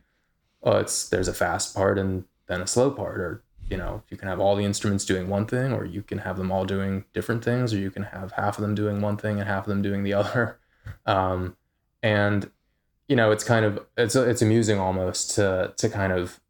oh, 0.62 0.79
it's 0.79 1.09
there's 1.09 1.29
a 1.29 1.35
fast 1.35 1.75
part 1.75 1.99
and 1.99 2.25
then 2.46 2.61
a 2.61 2.66
slow 2.66 2.90
part, 2.90 3.20
or 3.20 3.42
you 3.68 3.76
know, 3.76 4.02
you 4.09 4.16
can 4.16 4.29
have 4.29 4.40
all 4.40 4.55
the 4.55 4.64
instruments 4.64 5.05
doing 5.05 5.29
one 5.29 5.46
thing, 5.46 5.72
or 5.72 5.85
you 5.85 6.02
can 6.02 6.18
have 6.18 6.37
them 6.37 6.52
all 6.52 6.64
doing 6.64 7.05
different 7.12 7.44
things, 7.44 7.74
or 7.74 7.79
you 7.79 7.90
can 7.90 8.05
have 8.05 8.33
half 8.33 8.59
of 8.59 8.62
them 8.62 8.74
doing 8.74 9.00
one 9.00 9.16
thing 9.16 9.38
and 9.38 9.48
half 9.48 9.64
of 9.64 9.68
them 9.68 9.83
doing 9.83 10.02
the 10.02 10.14
other. 10.20 10.59
Um, 11.05 11.57
and 12.02 12.50
you 13.09 13.16
know, 13.16 13.31
it's 13.31 13.44
kind 13.44 13.64
of 13.64 13.85
it's 13.96 14.16
it's 14.16 14.42
amusing 14.42 14.79
almost 14.79 15.35
to 15.37 15.72
to 15.76 15.88
kind 15.88 16.12
of 16.12 16.40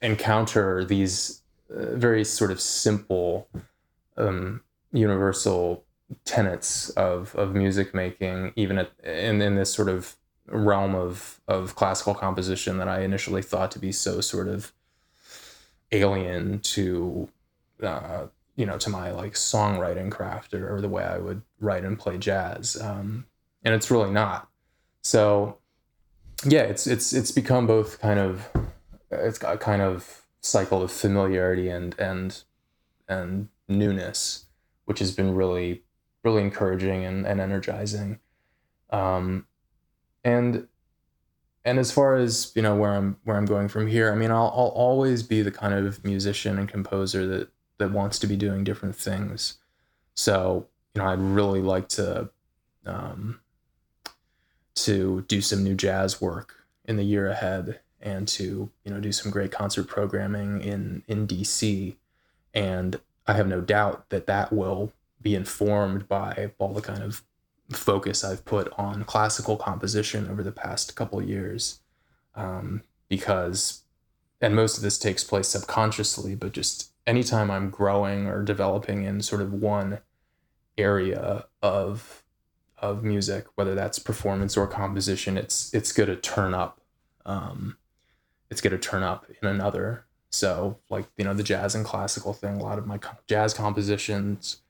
encounter 0.00 0.84
these 0.84 1.42
uh, 1.70 1.96
very 1.96 2.24
sort 2.24 2.50
of 2.50 2.60
simple, 2.60 3.48
um, 4.16 4.62
universal 4.92 5.84
tenets 6.24 6.90
of 6.90 7.34
of 7.34 7.54
music 7.54 7.94
making, 7.94 8.52
even 8.56 8.78
at, 8.78 8.92
in 9.02 9.42
in 9.42 9.54
this 9.54 9.72
sort 9.72 9.88
of 9.88 10.16
realm 10.46 10.94
of 10.94 11.40
of 11.46 11.74
classical 11.74 12.14
composition 12.14 12.78
that 12.78 12.88
I 12.88 13.00
initially 13.00 13.42
thought 13.42 13.70
to 13.72 13.78
be 13.78 13.92
so 13.92 14.22
sort 14.22 14.48
of 14.48 14.72
alien 15.92 16.60
to 16.60 17.28
uh, 17.82 18.26
you 18.56 18.66
know 18.66 18.78
to 18.78 18.90
my 18.90 19.10
like 19.10 19.34
songwriting 19.34 20.10
craft 20.10 20.54
or, 20.54 20.74
or, 20.74 20.80
the 20.80 20.88
way 20.88 21.04
I 21.04 21.18
would 21.18 21.42
write 21.60 21.84
and 21.84 21.98
play 21.98 22.18
jazz, 22.18 22.76
um, 22.80 23.26
and 23.64 23.74
it's 23.74 23.90
really 23.90 24.10
not. 24.10 24.48
So 25.02 25.58
yeah, 26.44 26.62
it's 26.62 26.86
it's 26.86 27.12
it's 27.12 27.30
become 27.30 27.66
both 27.66 28.00
kind 28.00 28.18
of 28.18 28.48
it's 29.10 29.38
got 29.38 29.54
a 29.54 29.58
kind 29.58 29.82
of 29.82 30.22
cycle 30.40 30.82
of 30.82 30.92
familiarity 30.92 31.68
and 31.68 31.94
and 31.98 32.42
and 33.08 33.48
newness, 33.68 34.46
which 34.84 34.98
has 34.98 35.14
been 35.14 35.34
really 35.34 35.82
really 36.24 36.42
encouraging 36.42 37.04
and, 37.04 37.26
and 37.26 37.40
energizing. 37.40 38.18
Um, 38.90 39.46
and 40.24 40.66
and 41.64 41.78
as 41.78 41.90
far 41.92 42.16
as 42.16 42.52
you 42.54 42.62
know 42.62 42.74
where 42.74 42.94
I'm 42.94 43.16
where 43.24 43.36
I'm 43.36 43.46
going 43.46 43.68
from 43.68 43.86
here, 43.86 44.12
I 44.12 44.14
mean 44.14 44.30
I'll 44.30 44.52
I'll 44.56 44.72
always 44.74 45.22
be 45.22 45.42
the 45.42 45.50
kind 45.50 45.74
of 45.74 46.04
musician 46.04 46.58
and 46.58 46.68
composer 46.68 47.26
that 47.26 47.50
that 47.78 47.92
wants 47.92 48.18
to 48.18 48.26
be 48.26 48.36
doing 48.36 48.64
different 48.64 48.96
things. 48.96 49.58
So, 50.14 50.66
you 50.94 51.02
know, 51.02 51.08
I'd 51.08 51.20
really 51.20 51.62
like 51.62 51.88
to 51.90 52.30
um, 52.84 53.40
to 54.74 55.24
do 55.28 55.40
some 55.40 55.62
new 55.62 55.74
jazz 55.74 56.20
work 56.20 56.54
in 56.84 56.96
the 56.96 57.04
year 57.04 57.28
ahead 57.28 57.80
and 58.00 58.26
to, 58.28 58.70
you 58.84 58.92
know, 58.92 59.00
do 59.00 59.12
some 59.12 59.30
great 59.30 59.52
concert 59.52 59.84
programming 59.84 60.60
in 60.60 61.02
in 61.06 61.26
DC. 61.26 61.94
And 62.54 63.00
I 63.26 63.34
have 63.34 63.46
no 63.46 63.60
doubt 63.60 64.08
that 64.10 64.26
that 64.26 64.52
will 64.52 64.92
be 65.20 65.34
informed 65.34 66.08
by 66.08 66.50
all 66.58 66.72
the 66.72 66.80
kind 66.80 67.02
of 67.02 67.22
focus 67.70 68.24
I've 68.24 68.44
put 68.44 68.72
on 68.78 69.04
classical 69.04 69.56
composition 69.56 70.28
over 70.30 70.42
the 70.42 70.52
past 70.52 70.96
couple 70.96 71.22
years. 71.22 71.80
Um, 72.34 72.82
because, 73.08 73.82
and 74.40 74.54
most 74.54 74.76
of 74.76 74.82
this 74.82 74.98
takes 74.98 75.24
place 75.24 75.48
subconsciously, 75.48 76.34
but 76.34 76.52
just 76.52 76.92
anytime 77.06 77.50
I'm 77.50 77.70
growing 77.70 78.26
or 78.26 78.42
developing 78.42 79.04
in 79.04 79.22
sort 79.22 79.42
of 79.42 79.52
one 79.52 80.00
area 80.76 81.46
of 81.62 82.22
of 82.80 83.02
music, 83.02 83.46
whether 83.56 83.74
that's 83.74 83.98
performance 83.98 84.56
or 84.56 84.66
composition, 84.66 85.36
it's 85.36 85.74
it's 85.74 85.92
to 85.92 86.16
turn 86.16 86.54
up. 86.54 86.80
Um, 87.26 87.76
it's 88.50 88.60
going 88.60 88.72
to 88.72 88.78
turn 88.78 89.02
up 89.02 89.26
in 89.42 89.48
another. 89.48 90.04
So, 90.30 90.78
like 90.88 91.06
you 91.16 91.24
know, 91.24 91.34
the 91.34 91.42
jazz 91.42 91.74
and 91.74 91.84
classical 91.84 92.32
thing. 92.32 92.60
A 92.60 92.62
lot 92.62 92.78
of 92.78 92.86
my 92.86 93.00
jazz 93.26 93.52
compositions 93.52 94.60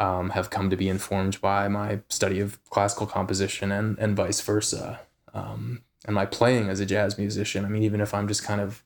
um, 0.00 0.30
have 0.30 0.50
come 0.50 0.68
to 0.70 0.76
be 0.76 0.88
informed 0.88 1.40
by 1.40 1.68
my 1.68 2.00
study 2.08 2.40
of 2.40 2.58
classical 2.70 3.06
composition 3.06 3.70
and 3.70 3.98
and 3.98 4.16
vice 4.16 4.40
versa. 4.40 5.00
Um, 5.32 5.82
and 6.06 6.14
my 6.14 6.26
playing 6.26 6.68
as 6.68 6.80
a 6.80 6.86
jazz 6.86 7.18
musician. 7.18 7.64
I 7.64 7.68
mean, 7.68 7.82
even 7.82 8.00
if 8.00 8.14
I'm 8.14 8.26
just 8.26 8.42
kind 8.42 8.60
of 8.60 8.82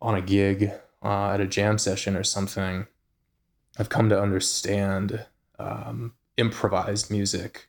on 0.00 0.14
a 0.14 0.20
gig 0.20 0.70
uh, 1.02 1.30
at 1.30 1.40
a 1.40 1.46
jam 1.46 1.78
session 1.78 2.16
or 2.16 2.22
something, 2.22 2.86
I've 3.78 3.88
come 3.88 4.08
to 4.10 4.20
understand 4.20 5.26
um, 5.58 6.12
improvised 6.36 7.10
music 7.10 7.68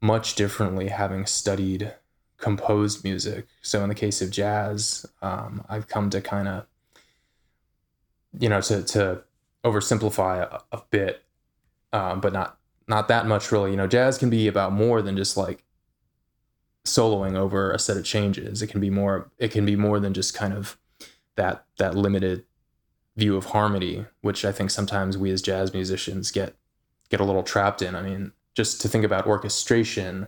much 0.00 0.34
differently 0.34 0.88
having 0.88 1.24
studied 1.24 1.94
composed 2.36 3.02
music. 3.02 3.46
So 3.62 3.82
in 3.82 3.88
the 3.88 3.94
case 3.94 4.20
of 4.20 4.30
jazz, 4.30 5.06
um, 5.22 5.64
I've 5.68 5.88
come 5.88 6.10
to 6.10 6.20
kind 6.20 6.46
of, 6.46 6.66
you 8.38 8.50
know, 8.50 8.60
to, 8.60 8.82
to 8.82 9.22
oversimplify 9.64 10.42
a, 10.42 10.62
a 10.70 10.82
bit, 10.90 11.23
um, 11.94 12.20
but 12.20 12.32
not 12.32 12.58
not 12.86 13.08
that 13.08 13.26
much 13.26 13.50
really. 13.50 13.70
You 13.70 13.76
know, 13.78 13.86
jazz 13.86 14.18
can 14.18 14.28
be 14.28 14.46
about 14.48 14.72
more 14.72 15.00
than 15.00 15.16
just 15.16 15.36
like 15.36 15.64
soloing 16.84 17.36
over 17.36 17.70
a 17.70 17.78
set 17.78 17.96
of 17.96 18.04
changes. 18.04 18.60
It 18.60 18.66
can 18.66 18.80
be 18.80 18.90
more. 18.90 19.30
It 19.38 19.52
can 19.52 19.64
be 19.64 19.76
more 19.76 20.00
than 20.00 20.12
just 20.12 20.34
kind 20.34 20.52
of 20.52 20.76
that 21.36 21.64
that 21.78 21.94
limited 21.94 22.44
view 23.16 23.36
of 23.36 23.46
harmony, 23.46 24.06
which 24.20 24.44
I 24.44 24.52
think 24.52 24.70
sometimes 24.70 25.16
we 25.16 25.30
as 25.30 25.40
jazz 25.40 25.72
musicians 25.72 26.30
get 26.30 26.56
get 27.08 27.20
a 27.20 27.24
little 27.24 27.44
trapped 27.44 27.80
in. 27.80 27.94
I 27.94 28.02
mean, 28.02 28.32
just 28.54 28.80
to 28.80 28.88
think 28.88 29.04
about 29.04 29.26
orchestration, 29.26 30.26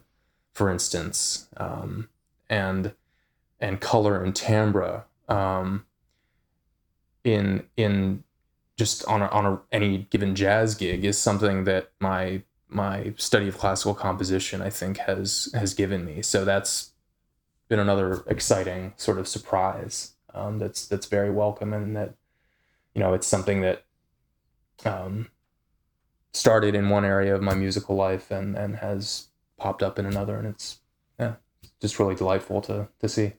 for 0.55 0.71
instance, 0.71 1.49
um, 1.57 2.09
and 2.49 2.95
and 3.61 3.81
color 3.81 4.23
and 4.23 4.37
timbre 4.37 5.05
um, 5.29 5.85
in 7.25 7.65
in 7.77 8.23
just 8.77 9.05
on 9.07 9.23
a, 9.23 9.27
on 9.29 9.47
a, 9.47 9.61
any 9.73 10.07
given 10.11 10.35
jazz 10.35 10.75
gig 10.75 11.05
is 11.05 11.19
something 11.19 11.65
that 11.65 11.91
my 12.01 12.43
my 12.69 13.15
study 13.17 13.49
of 13.49 13.57
classical 13.57 13.95
composition 13.95 14.61
I 14.61 14.71
think 14.71 14.99
has 14.99 15.51
has 15.55 15.75
given 15.75 16.05
me. 16.05 16.23
So 16.23 16.45
that's 16.45 16.93
been 17.69 17.79
another 17.79 18.23
exciting 18.29 18.93
sort 18.97 19.19
of 19.19 19.27
surprise 19.27 20.13
um, 20.35 20.59
that's 20.59 20.87
that's 20.87 21.07
very 21.07 21.31
welcome 21.31 21.73
and 21.73 21.97
that 21.97 22.15
you 22.95 23.01
know 23.01 23.15
it's 23.15 23.27
something 23.27 23.63
that 23.63 23.85
um, 24.85 25.29
started 26.33 26.75
in 26.75 26.89
one 26.91 27.05
area 27.05 27.35
of 27.35 27.43
my 27.43 27.55
musical 27.55 27.97
life 27.97 28.31
and 28.31 28.57
and 28.57 28.77
has 28.77 29.29
popped 29.57 29.83
up 29.83 29.99
in 29.99 30.07
another 30.07 30.37
and 30.37 30.47
it's 30.47 30.81
yeah 31.19 31.35
just 31.81 31.99
really 31.99 32.15
delightful 32.15 32.61
to 32.61 32.89
to 33.01 33.09
see 33.09 33.33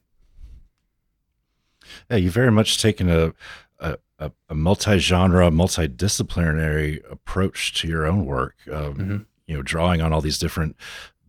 yeah 2.09 2.17
you've 2.17 2.33
very 2.33 2.51
much 2.51 2.81
taken 2.81 3.09
a 3.09 3.33
a, 3.79 3.97
a 4.19 4.55
multi-genre 4.55 5.51
multidisciplinary 5.51 6.99
approach 7.11 7.73
to 7.73 7.87
your 7.87 8.05
own 8.05 8.25
work 8.25 8.55
um, 8.73 8.95
mm-hmm. 8.95 9.17
you 9.45 9.55
know 9.55 9.61
drawing 9.61 10.01
on 10.01 10.11
all 10.11 10.21
these 10.21 10.39
different 10.39 10.75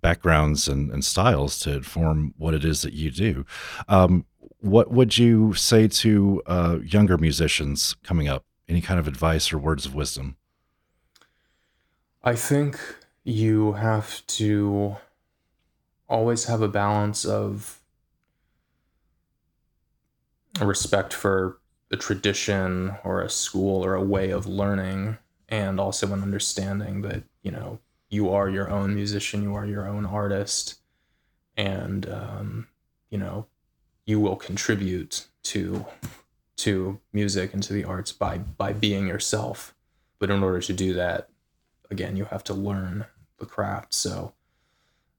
backgrounds 0.01 0.69
and, 0.69 0.91
and 0.91 1.05
styles 1.05 1.59
to 1.61 1.77
inform 1.77 2.35
what 2.39 2.55
it 2.55 2.65
is 2.65 2.83
that 2.83 2.93
you 2.93 3.11
do. 3.11 3.45
Um, 3.89 4.25
what 4.61 4.91
would 4.91 5.19
you 5.19 5.55
say 5.55 5.89
to 5.89 6.43
uh, 6.47 6.79
younger 6.85 7.19
musicians 7.19 7.97
coming 8.03 8.29
up? 8.29 8.45
Any 8.69 8.81
kind 8.81 9.01
of 9.01 9.09
advice 9.09 9.53
or 9.53 9.59
words 9.59 9.87
of 9.87 9.95
wisdom? 9.95 10.37
I 12.23 12.35
think 12.35 12.79
you 13.25 13.73
have 13.73 14.27
to 14.27 14.97
always 16.09 16.45
have 16.45 16.61
a 16.61 16.69
balance 16.69 17.25
of 17.25 17.81
respect 20.61 21.15
for 21.15 21.59
a 21.91 21.97
tradition 21.97 22.95
or 23.05 23.23
a 23.23 23.31
school 23.31 23.85
or 23.85 23.95
a 23.95 24.03
way 24.03 24.31
of 24.31 24.47
learning 24.47 25.19
and 25.49 25.81
also 25.81 26.13
an 26.13 26.23
understanding 26.23 27.03
that 27.03 27.23
you 27.43 27.51
know 27.51 27.79
you 28.11 28.31
are 28.31 28.49
your 28.49 28.71
own 28.71 28.95
musician 28.95 29.43
you 29.43 29.55
are 29.55 29.67
your 29.67 29.87
own 29.87 30.05
artist 30.05 30.77
and 31.57 32.09
um, 32.11 32.67
you 33.11 33.19
know 33.19 33.47
you 34.05 34.21
will 34.21 34.37
contribute 34.37 35.27
to 35.43 35.87
to 36.57 37.01
music 37.13 37.55
and 37.55 37.63
to 37.63 37.73
the 37.73 37.85
arts 37.85 38.13
by 38.13 38.39
by 38.39 38.73
being 38.73 39.07
yourself 39.07 39.75
but 40.19 40.31
in 40.31 40.43
order 40.43 40.61
to 40.61 40.73
do 40.73 40.93
that 40.95 41.29
again, 41.91 42.17
you 42.17 42.25
have 42.27 42.45
to 42.45 42.55
learn 42.55 43.07
the 43.39 43.47
craft. 43.47 43.95
So 43.95 44.33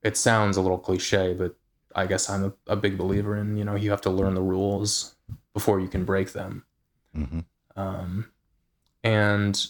it 0.03 0.17
sounds 0.17 0.58
a 0.58 0.62
little 0.62 0.77
cliche, 0.77 1.34
but 1.34 1.55
I 1.95 2.05
guess 2.05 2.29
I'm 2.29 2.45
a, 2.45 2.53
a 2.67 2.75
big 2.75 2.97
believer 2.97 3.36
in, 3.36 3.58
you 3.58 3.63
know, 3.63 3.75
you 3.75 3.89
have 3.91 4.01
to 4.01 4.10
learn 4.10 4.36
the 4.36 4.41
rules 4.41 5.15
before 5.53 5.79
you 5.79 5.88
can 5.88 6.05
break 6.05 6.33
them. 6.33 6.65
Mm-hmm. 7.15 7.39
Um, 7.75 8.31
and 9.03 9.67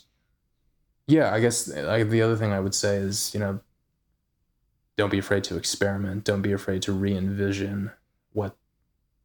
yeah, 1.07 1.33
I 1.33 1.39
guess 1.39 1.73
I, 1.73 2.03
the 2.03 2.21
other 2.21 2.35
thing 2.35 2.51
I 2.51 2.59
would 2.59 2.75
say 2.75 2.97
is, 2.97 3.33
you 3.33 3.39
know, 3.39 3.59
don't 4.97 5.09
be 5.09 5.19
afraid 5.19 5.43
to 5.45 5.55
experiment. 5.55 6.25
Don't 6.25 6.41
be 6.41 6.51
afraid 6.51 6.81
to 6.83 6.91
re-envision 6.91 7.91
what 8.33 8.55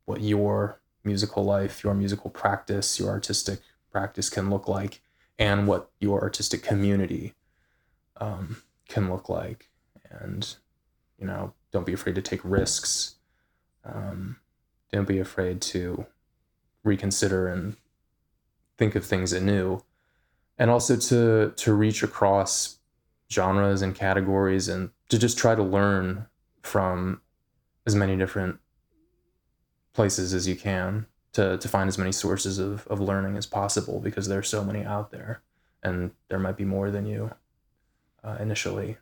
what 0.05 0.21
your 0.21 0.81
musical 1.03 1.45
life, 1.45 1.83
your 1.83 1.95
musical 1.95 2.31
practice, 2.31 2.99
your 3.01 3.09
artistic 3.09 3.61
practice 3.91 4.31
can 4.31 4.51
look 4.51 4.69
like, 4.69 5.01
and 5.39 5.67
what 5.67 5.91
your 5.99 6.23
artistic 6.23 6.63
community 6.63 7.35
um, 8.19 8.63
can 8.89 9.11
look 9.11 9.29
like. 9.29 9.71
And, 10.11 10.55
you 11.19 11.27
know, 11.27 11.55
don't 11.73 11.87
be 11.87 11.93
afraid 11.93 12.15
to 12.15 12.23
take 12.23 12.41
risks. 12.45 13.17
Um, 13.85 14.37
don't 14.93 15.09
be 15.09 15.19
afraid 15.19 15.61
to 15.63 16.07
reconsider 16.85 17.49
and 17.49 17.77
think 18.77 18.95
of 18.95 19.05
things 19.05 19.33
anew. 19.33 19.83
And 20.59 20.71
also 20.71 20.97
to, 20.97 21.53
to 21.57 21.75
reach 21.75 22.03
across 22.03 22.79
genres 23.33 23.83
and 23.83 23.95
categories 23.95 24.69
and 24.69 24.91
to 25.09 25.19
just 25.19 25.37
try 25.37 25.55
to 25.55 25.63
learn 25.63 26.27
from 26.63 27.21
as 27.87 27.95
many 27.95 28.17
different 28.17 28.59
places 29.93 30.33
as 30.33 30.47
you 30.47 30.55
can 30.57 31.07
to, 31.33 31.59
to 31.59 31.69
find 31.69 31.89
as 31.89 31.99
many 31.99 32.13
sources 32.13 32.59
of, 32.59 32.87
of 32.87 33.01
learning 33.01 33.37
as 33.37 33.47
possible 33.47 34.01
because 34.01 34.29
there's 34.29 34.49
so 34.49 34.65
many 34.65 34.85
out 34.85 35.11
there 35.11 35.43
and 35.83 36.11
there 36.29 36.39
might 36.39 36.57
be 36.57 36.65
more 36.65 36.91
than 36.91 37.07
you 37.07 37.31
uh, 38.23 38.37
initially 38.41 38.97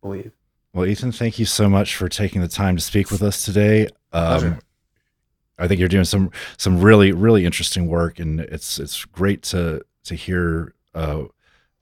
believe. 0.00 0.32
Well, 0.72 0.86
Ethan, 0.86 1.12
thank 1.12 1.38
you 1.38 1.46
so 1.46 1.68
much 1.68 1.96
for 1.96 2.08
taking 2.08 2.40
the 2.40 2.48
time 2.48 2.76
to 2.76 2.82
speak 2.82 3.10
with 3.10 3.22
us 3.22 3.44
today. 3.44 3.88
Um, 4.12 4.58
I 5.60 5.68
think 5.68 5.78
you're 5.78 5.88
doing 5.88 6.04
some 6.04 6.30
some 6.56 6.80
really 6.80 7.12
really 7.12 7.44
interesting 7.44 7.86
work, 7.86 8.18
and 8.18 8.40
it's 8.40 8.78
it's 8.78 9.04
great 9.04 9.42
to 9.44 9.82
to 10.04 10.14
hear 10.14 10.74
uh, 10.94 11.24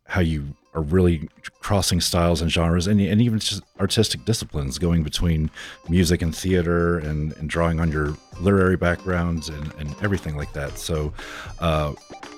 how 0.04 0.20
you 0.20 0.54
are 0.74 0.82
really 0.82 1.28
crossing 1.60 2.00
styles 2.00 2.42
and 2.42 2.50
genres, 2.50 2.86
and 2.86 3.00
and 3.00 3.20
even 3.20 3.38
just 3.38 3.62
artistic 3.80 4.24
disciplines, 4.24 4.78
going 4.78 5.02
between 5.02 5.50
music 5.88 6.22
and 6.22 6.34
theater, 6.34 6.98
and 6.98 7.32
and 7.36 7.48
drawing 7.48 7.80
on 7.80 7.90
your 7.90 8.16
literary 8.40 8.76
backgrounds 8.76 9.48
and 9.48 9.72
and 9.78 9.94
everything 10.02 10.36
like 10.36 10.52
that. 10.52 10.78
So, 10.78 11.12
uh, 11.60 11.94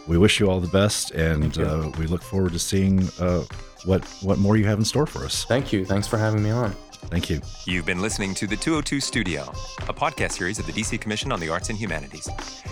we 0.06 0.18
wish 0.18 0.40
you 0.40 0.50
all 0.50 0.60
the 0.60 0.68
best, 0.68 1.10
and 1.12 1.58
uh, 1.58 1.90
we 1.98 2.06
look 2.06 2.22
forward 2.22 2.52
to 2.52 2.58
seeing 2.58 3.08
uh, 3.18 3.44
what 3.84 4.04
what 4.22 4.38
more 4.38 4.56
you 4.56 4.66
have 4.66 4.78
in 4.78 4.84
store 4.84 5.06
for 5.06 5.24
us. 5.24 5.44
Thank 5.44 5.72
you. 5.72 5.84
Thanks 5.84 6.06
for 6.06 6.18
having 6.18 6.42
me 6.42 6.50
on. 6.50 6.74
Thank 7.08 7.30
you. 7.30 7.40
You've 7.64 7.86
been 7.86 8.00
listening 8.00 8.34
to 8.34 8.46
the 8.46 8.56
202 8.56 9.00
Studio, 9.00 9.42
a 9.88 9.94
podcast 9.94 10.32
series 10.32 10.58
of 10.58 10.66
the 10.66 10.72
DC 10.72 11.00
Commission 11.00 11.32
on 11.32 11.40
the 11.40 11.48
Arts 11.48 11.68
and 11.68 11.78
Humanities. 11.78 12.28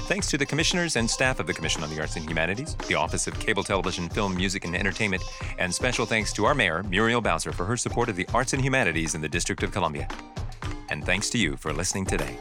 Thanks 0.07 0.29
to 0.29 0.39
the 0.39 0.47
commissioners 0.47 0.97
and 0.97 1.09
staff 1.09 1.41
of 1.41 1.47
the 1.47 1.55
Commission 1.55 1.83
on 1.83 1.91
the 1.91 2.01
Arts 2.01 2.17
and 2.17 2.29
Humanities, 2.29 2.75
the 2.87 2.95
Office 2.95 3.27
of 3.27 3.39
Cable 3.41 3.65
Television, 3.65 4.09
Film, 4.09 4.37
Music, 4.37 4.65
and 4.65 4.77
Entertainment, 4.77 5.23
and 5.59 5.75
special 5.75 6.07
thanks 6.07 6.33
to 6.35 6.45
our 6.45 6.55
mayor, 6.55 6.83
Muriel 6.85 7.21
Bowser, 7.21 7.53
for 7.53 7.65
her 7.65 7.77
support 7.77 8.09
of 8.09 8.17
the 8.17 8.27
arts 8.33 8.53
and 8.53 8.63
humanities 8.63 9.15
in 9.15 9.21
the 9.21 9.29
District 9.29 9.63
of 9.63 9.73
Columbia. 9.73 10.09
And 10.89 11.05
thanks 11.05 11.31
to 11.31 11.39
you 11.39 11.57
for 11.57 11.73
listening 11.73 12.07
today. 12.07 12.37